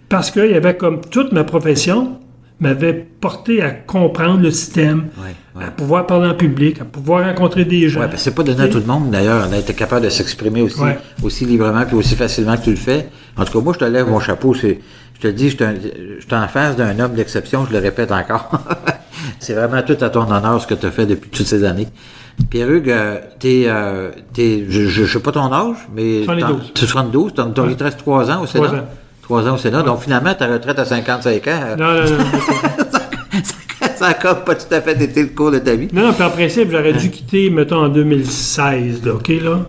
[0.09, 2.19] Parce qu'il y avait comme toute ma profession
[2.59, 5.65] m'avait porté à comprendre le système, Ouais, ouais.
[5.67, 7.99] à pouvoir parler en public, à pouvoir rencontrer des gens.
[7.99, 10.61] Ouais, parce que c'est pas donné à tout le monde, d'ailleurs, d'être capable de s'exprimer
[10.63, 10.97] aussi, Ouais.
[11.23, 13.09] aussi librement puis aussi facilement que tu le fais.
[13.37, 14.55] En tout cas, moi, je te lève mon chapeau.
[14.55, 14.79] C'est,
[15.15, 18.49] je te dis, je suis en face d'un homme d'exception, je le répète encore.
[19.39, 21.87] c'est vraiment tout à ton honneur ce que tu as fait depuis toutes ces années.
[22.49, 26.23] Pierre-Hugues, euh, t'es, euh, t'es, je, je, je sais pas ton âge, mais...
[26.23, 26.71] 72.
[26.73, 27.69] Tu 72, t'as, t'as- Ouais.
[27.71, 28.65] il te reste 3 ans au Sénat.
[28.67, 28.85] Trois ans.
[29.27, 29.83] 3 ans au Sénat.
[29.83, 33.41] Donc, finalement, ta retraite à 55 ans, euh, Non, non, non.
[33.97, 35.89] ça a comme pas tout à fait été le cours de ta vie.
[35.91, 39.67] non, puis en principe, j'aurais dû quitter, mettons, en 2016, là, OK, là.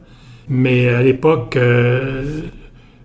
[0.48, 2.22] Mais à l'époque, euh,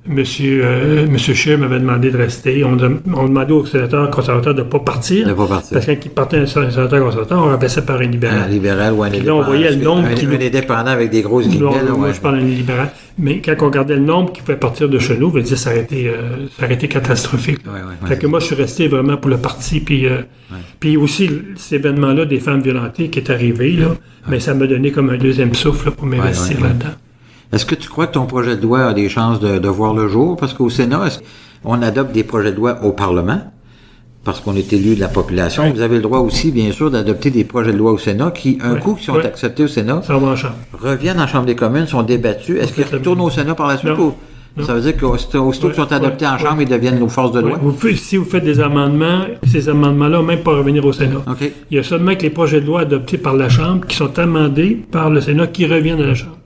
[0.05, 2.61] Monsieur, euh, Monsieur Scheer m'avait demandé de rester.
[2.65, 5.25] On, dem- on demandait aux sénateurs conservateurs de ne pas partir.
[5.27, 5.69] De pas partir.
[5.73, 8.39] Parce que quand il partait un sénateur conservateur, on remplaçait par un libéral.
[8.43, 9.39] Un libéral ou un Puis là, indépendant.
[9.41, 11.91] on voyait le nombre un, qui un indépendant avec des grosses Non, guillemets.
[11.97, 12.13] moi, ouais.
[12.13, 12.89] je parle d'un libéral.
[13.17, 16.09] Mais quand on regardait le nombre qui pouvait partir de chez nous, ça aurait été,
[16.09, 17.59] euh, ça aurait été catastrophique.
[17.65, 18.07] Ouais, ouais.
[18.09, 19.79] Fait que moi, je suis resté vraiment pour le parti.
[19.79, 20.17] Puis, euh,
[20.81, 23.95] puis aussi, cet événement-là des femmes violentées qui est arrivé, là,
[24.27, 26.95] mais ça m'a donné comme un deuxième souffle pour m'investir là-dedans.
[27.53, 29.93] Est-ce que tu crois que ton projet de loi a des chances de, de voir
[29.93, 30.35] le jour?
[30.37, 31.19] Parce qu'au Sénat, est-ce
[31.65, 33.39] on adopte des projets de loi au Parlement,
[34.23, 35.69] parce qu'on est élu de la population.
[35.73, 38.57] Vous avez le droit aussi, bien sûr, d'adopter des projets de loi au Sénat qui,
[38.61, 40.55] un coup, qui sont acceptés au Sénat, Ça va en chambre.
[40.73, 42.59] reviennent en Chambre des communes, sont débattus.
[42.59, 44.15] Est-ce qu'ils retournent au Sénat par la suite Non.
[44.57, 46.63] ou ça veut dire qu'aussitôt aussitôt qu'ils sont adoptés ouais, en Chambre, ouais.
[46.63, 47.57] ils deviennent nos forces de loi?
[47.59, 51.23] vous si vous faites des amendements, ces amendements-là n'ont même pas revenir au Sénat.
[51.27, 51.51] OK.
[51.71, 54.19] Il y a seulement que les projets de loi adoptés par la Chambre qui sont
[54.19, 56.37] amendés par le Sénat qui reviennent à la Chambre.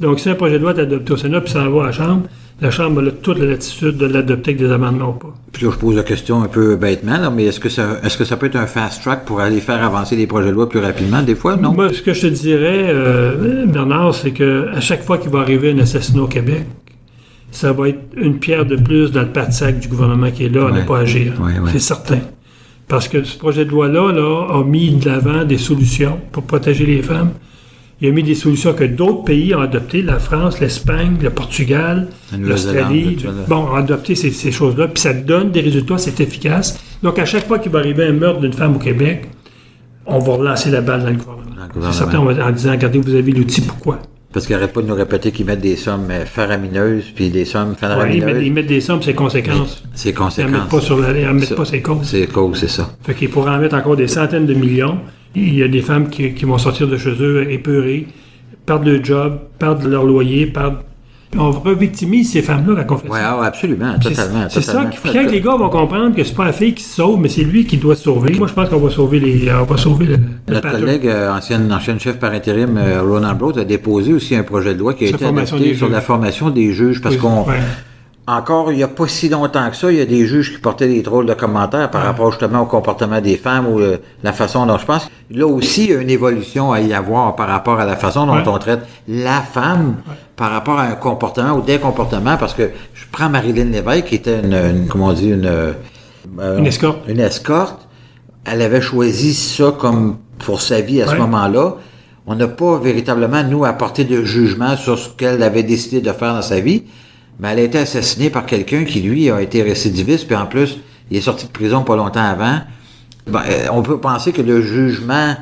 [0.00, 1.92] Donc, si un projet de loi est adopté au Sénat puis ça va à la
[1.92, 2.22] Chambre,
[2.60, 5.34] la Chambre a toute la latitude de l'adopter avec des amendements ou pas.
[5.52, 8.16] Puis là, je pose la question un peu bêtement, là, mais est-ce que ça, est-ce
[8.18, 10.68] que ça peut être un fast track pour aller faire avancer les projets de loi
[10.68, 11.72] plus rapidement, des fois, non?
[11.72, 15.40] Moi, ce que je te dirais, euh, Bernard, c'est que à chaque fois qu'il va
[15.40, 16.64] arriver un assassinat au Québec,
[17.50, 20.44] ça va être une pierre de plus dans le pas de sac du gouvernement qui
[20.44, 20.80] est là à Ouais.
[20.82, 21.32] ne pas agir.
[21.40, 21.70] Ouais, ouais.
[21.72, 22.18] C'est certain.
[22.88, 26.84] Parce que ce projet de loi-là là, a mis de l'avant des solutions pour protéger
[26.86, 27.30] les femmes.
[28.00, 32.08] Il a mis des solutions que d'autres pays ont adoptées, la France, l'Espagne, le Portugal,
[32.38, 33.16] l'Australie.
[33.48, 36.78] Bon, ont adopté ces, ces choses-là, puis ça donne des résultats, c'est efficace.
[37.02, 39.28] Donc, à chaque fois qu'il va arriver un meurtre d'une femme au Québec,
[40.04, 41.90] on va relancer la balle dans le gouvernement.
[41.90, 43.98] C'est certain, on va- en disant, regardez, vous avez l'outil, pourquoi?
[44.32, 47.46] Parce qu'ils n'arrêtent pas de nous répéter qu'ils mettent des sommes euh, faramineuses, puis des
[47.46, 48.24] sommes Ouais, ils, faramineuses.
[48.26, 49.82] mettent, ils mettent des sommes, c'est conséquences.
[49.94, 50.68] C'est Ils ne mettent conséquences.
[50.68, 51.98] pas sur la, ils en mettent Ça- pas ses causes.
[52.04, 52.90] C'est cause, c'est ça.
[53.04, 54.98] Fait qu'ils pourraient en mettre encore des centaines de millions.
[55.34, 58.06] Il y a des femmes qui, qui vont sortir de chez eux épeurées,
[58.64, 60.78] perdent leur job, perdent leur loyer, perdent...
[61.38, 63.12] On revictimise ces femmes-là, la confession.
[63.12, 64.46] Oui, absolument, totalement.
[64.48, 66.84] C'est ça qui fait que les gars vont comprendre que c'est pas la fille qui
[66.84, 68.32] se sauve, mais c'est lui qui doit se sauver.
[68.38, 70.18] Moi, je pense qu'on va sauver les, on va sauver le,
[70.48, 74.44] Notre collègue, euh, ancienne, ancienne chef par intérim, euh, Ronan Broad, a déposé aussi un
[74.44, 77.44] projet de loi qui a été adopté sur la formation des juges, parce Oui, qu'on,
[77.44, 77.60] ouais.
[78.28, 80.58] Encore, il n'y a pas si longtemps que ça, il y a des juges qui
[80.60, 84.32] portaient des drôles de commentaires par rapport justement au comportement des femmes ou euh, la
[84.32, 85.08] façon dont je pense.
[85.30, 88.26] Là aussi, il y a une évolution à y avoir par rapport à la façon
[88.26, 88.42] dont Ouais.
[88.46, 89.96] on traite la femme
[90.34, 94.14] par rapport à un comportement ou des comportements, parce que je prends Marilyn Lévesque, qui
[94.16, 95.46] était une, une- comment on dit, une...
[95.46, 95.72] euh,
[96.58, 96.98] Une escorte.
[97.08, 97.86] Une escorte.
[98.44, 101.76] Elle avait choisi ça comme pour sa vie à ce moment-là.
[102.26, 106.34] On n'a pas véritablement, nous, apporté de jugement sur ce qu'elle avait décidé de faire
[106.34, 106.82] dans sa vie.
[107.38, 110.78] Mais elle a été assassinée par quelqu'un qui, lui, a été récidiviste, puis en plus,
[111.10, 112.60] il est sorti de prison pas longtemps avant.
[113.26, 115.34] Ben, euh, on peut penser que le jugement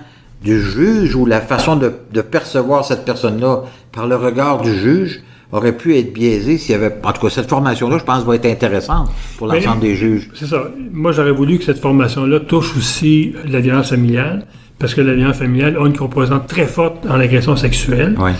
[0.43, 5.23] du juge ou la façon de, de percevoir cette personne-là par le regard du juge
[5.53, 6.95] aurait pu être biaisé s'il y avait...
[7.05, 10.29] En tout cas, cette formation-là, je pense, va être intéressante pour l'ensemble des juges.
[10.35, 10.65] C'est ça.
[10.93, 14.47] Moi, j'aurais voulu que cette formation-là touche aussi la violence familiale,
[14.79, 18.17] parce que la violence familiale a une composante très forte dans l'agression sexuelle.
[18.19, 18.33] Oui.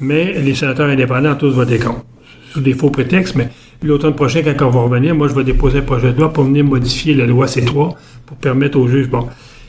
[0.00, 2.04] Mais les sénateurs indépendants ont tous voté contre,
[2.52, 3.34] sous des faux prétextes.
[3.34, 3.48] Mais
[3.82, 6.44] l'automne prochain, quand on va revenir, moi, je vais déposer un projet de loi pour
[6.44, 7.94] venir modifier la loi C3
[8.26, 9.08] pour permettre aux juges.
[9.08, 9.26] Bon.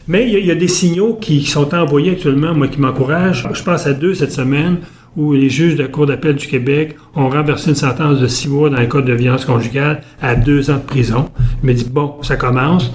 [0.07, 3.47] Mais il y, a- des signaux qui sont envoyés actuellement, moi, qui m'encouragent.
[3.53, 4.77] Je pense à deux cette semaine
[5.15, 8.49] où les juges de la Cour d'appel du Québec ont renversé une sentence de six
[8.49, 11.29] mois dans le cas de violence conjugale à deux ans de prison.
[11.61, 12.91] Je me dis, bon, ça commence.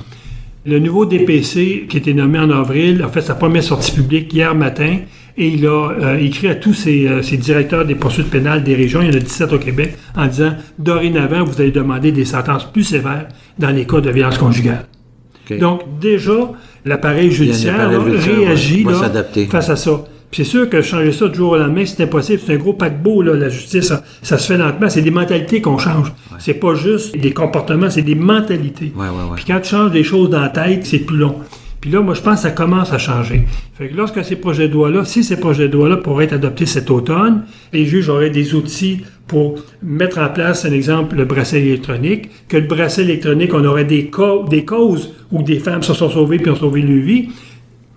[0.67, 4.35] Le nouveau DPC, qui a été nommé en avril, a fait sa première sortie publique
[4.35, 4.99] hier matin
[5.39, 8.75] et il a euh, écrit à tous ses, euh, ses directeurs des poursuites pénales des
[8.75, 12.25] régions, il y en a 17 au Québec, en disant dorénavant, vous allez demander des
[12.25, 13.29] sentences plus sévères
[13.59, 14.87] dans les cas de violence conjugale.
[15.61, 16.51] Donc, déjà,
[16.85, 18.93] l'appareil judiciaire là, réagit là,
[19.49, 20.05] face à ça.
[20.31, 22.43] Puis c'est sûr que changer ça du jour au lendemain, c'est impossible.
[22.45, 23.87] C'est un gros paquebot, là, la justice.
[23.87, 24.91] Ça, ça se fait lentement.
[24.91, 26.13] C'est des mentalités qu'on change.
[26.39, 28.93] C'est pas juste des comportements, c'est des mentalités.
[28.95, 29.37] Ouais, ouais, ouais.
[29.37, 31.37] Puis quand tu changes des choses dans la tête, c'est plus long.
[31.81, 33.47] Puis là, moi, je pense que ça commence à changer.
[33.75, 36.67] Fait que lorsque ces projets de loi-là, si ces projets de loi-là pourraient être adoptés
[36.67, 41.61] cet automne, les juges auraient des outils pour mettre en place, un exemple, le bracelet
[41.67, 45.95] électronique, que le bracelet électronique, on aurait des, ca- des causes où des femmes se
[45.95, 47.29] sont sauvées puis ont sauvé leur vie,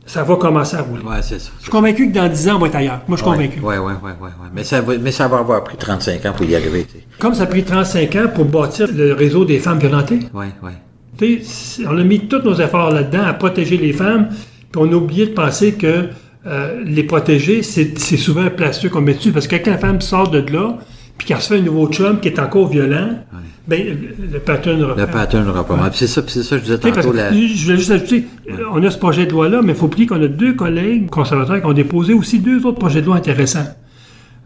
[0.05, 1.01] ça va commencer à rouler.
[1.03, 1.51] Ouais, c'est ça.
[1.57, 3.01] Je suis convaincu que dans 10 ans, on va être ailleurs.
[3.07, 3.59] Moi, je suis convaincu.
[3.61, 4.29] Ouais, ouais, ouais, ouais.
[4.53, 6.85] Mais ça, va, mais ça va avoir pris 35 ans pour y arriver.
[7.17, 10.71] Comme ça a pris 35 ans pour bâtir le réseau des femmes violentées, Ouais, ouais.
[11.19, 14.29] On a mis tous nos efforts là-dedans à protéger les femmes,
[14.71, 16.07] puis on a oublié de penser que
[16.47, 20.01] euh, les protéger, c'est souvent un plaster qu'on met dessus, parce que quand la femme
[20.01, 20.77] sort de là,
[21.17, 23.19] puis qu'elle se fait un nouveau chum qui est encore violent,
[23.67, 25.01] ben, le, le pattern reprend.
[25.01, 25.77] Le pattern reprend.
[25.89, 27.13] Puis c'est ça, c'est ça, que je disais tantôt.
[27.13, 27.31] La...
[27.31, 28.25] Je voulais juste ajouter,
[28.73, 31.59] on a ce projet de loi-là, mais il faut oublier qu'on a deux collègues conservateurs
[31.59, 33.67] qui ont déposé aussi deux autres projets de loi intéressants.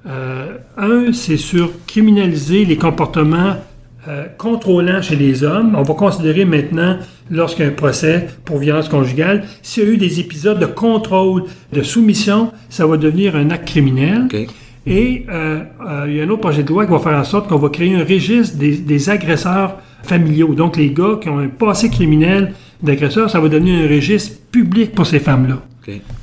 [0.07, 3.55] Euh, un, c'est sur criminaliser les comportements
[4.07, 5.75] euh, contrôlants chez les hommes.
[5.77, 6.97] On va considérer maintenant,
[7.29, 10.65] lorsqu'il y a un procès pour violence conjugale, s'il y a eu des épisodes de
[10.65, 11.43] contrôle,
[11.73, 14.25] de soumission, ça va devenir un acte criminel.
[14.25, 14.47] OK.
[14.87, 17.23] Et euh, euh, il y a un autre projet de loi qui va faire en
[17.23, 20.53] sorte qu'on va créer un registre des, des agresseurs familiaux.
[20.53, 22.53] Donc, les gars qui ont un passé criminel
[22.83, 25.61] d'agresseurs, ça va devenir un registre public pour ces femmes-là.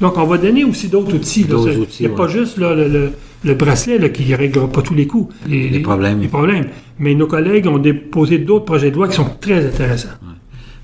[0.00, 1.44] Donc, on va donner aussi d'autres outils.
[1.44, 1.56] là.
[2.00, 2.30] Il n'y a pas ouais.
[2.30, 3.12] juste là, le, le-
[3.44, 5.34] le bracelet là, qui ne réglera pas tous les coups.
[5.48, 6.20] Les, problèmes.
[6.20, 6.68] Les problèmes.
[6.98, 10.08] Mais nos collègues ont déposé d'autres projets de loi qui sont très intéressants.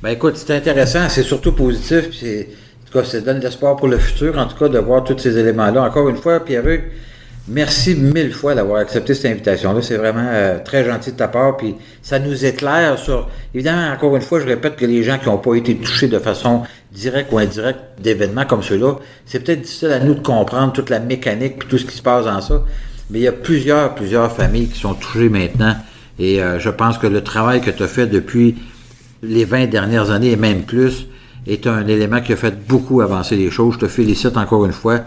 [0.02, 3.88] Ben écoute, c'est intéressant, c'est surtout positif, en tout cas, ça donne de l'espoir pour
[3.88, 5.82] le futur, en tout cas, de voir tous ces éléments-là.
[5.82, 6.84] Encore une fois, Pierre-Hugues,
[7.48, 9.82] merci mille fois d'avoir accepté cette invitation-là.
[9.82, 13.28] C'est vraiment euh, très gentil de ta part, puis ça nous éclaire sur...
[13.54, 16.18] Évidemment, encore une fois, je répète que les gens qui n'ont pas été touchés de
[16.18, 18.96] façon directe ou indirecte d'événements comme ceux-là,
[19.26, 22.02] c'est peut-être difficile à nous de comprendre toute la mécanique puis tout ce qui se
[22.02, 22.62] passe dans ça,
[23.10, 25.74] mais il y a plusieurs, plusieurs familles qui sont touchées maintenant,
[26.18, 28.56] et euh, je pense que le travail que tu as fait depuis
[29.22, 31.06] les 20 dernières années et même plus,
[31.46, 33.74] est un élément qui a fait beaucoup avancer les choses.
[33.74, 35.00] Je te félicite encore une fois.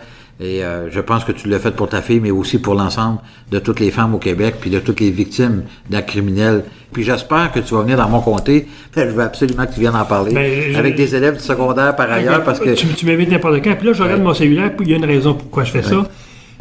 [0.43, 3.19] Et euh, je pense que tu l'as fait pour ta fille, mais aussi pour l'ensemble
[3.51, 6.63] de toutes les femmes au Québec, puis de toutes les victimes d'actes criminels.
[6.91, 8.65] Puis j'espère que tu vas venir dans mon comté.
[8.95, 10.33] Je veux absolument que tu viennes en parler.
[10.33, 12.73] Ben, avec des élèves du secondaire par ailleurs, parce que...
[12.73, 13.75] Tu, tu m'invites n'importe quand.
[13.75, 14.25] Puis là, je regarde Ouais.
[14.25, 16.03] mon cellulaire, puis il y a une raison pourquoi je fais ça.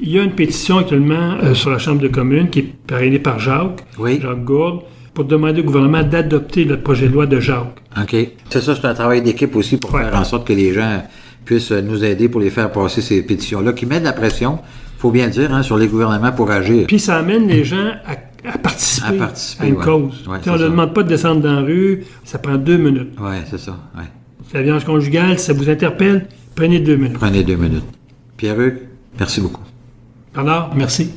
[0.03, 3.19] Il y a une pétition actuellement euh, sur la Chambre de commune qui est parrainée
[3.19, 4.19] par Jacques, Oui.
[4.23, 4.81] Jacques Gourde,
[5.15, 7.81] pour demander au gouvernement d'adopter le projet de loi de Jacques.
[8.01, 8.15] OK.
[8.51, 10.05] C'est ça, c'est un travail d'équipe aussi pour Ouais.
[10.05, 11.03] faire en sorte que les gens
[11.45, 14.59] puissent nous aider pour les faire passer ces pétitions-là, qui mettent la pression,
[14.99, 16.87] faut bien dire, hein, sur les gouvernements pour agir.
[16.87, 19.19] Puis ça amène les gens à, à participer
[19.59, 19.85] À une ouais.
[19.85, 20.27] cause.
[20.29, 23.19] Ouais, on ne demande pas de descendre dans la rue, ça prend deux minutes.
[23.21, 23.77] Ouais, c'est ça.
[23.97, 24.05] Ouais.
[24.53, 27.19] La violence conjugale, si ça vous interpelle, prenez deux minutes.
[27.19, 27.85] Prenez deux minutes.
[28.37, 28.79] Pierre-Hugues,
[29.19, 29.63] merci beaucoup.
[30.35, 31.11] Bernard, merci.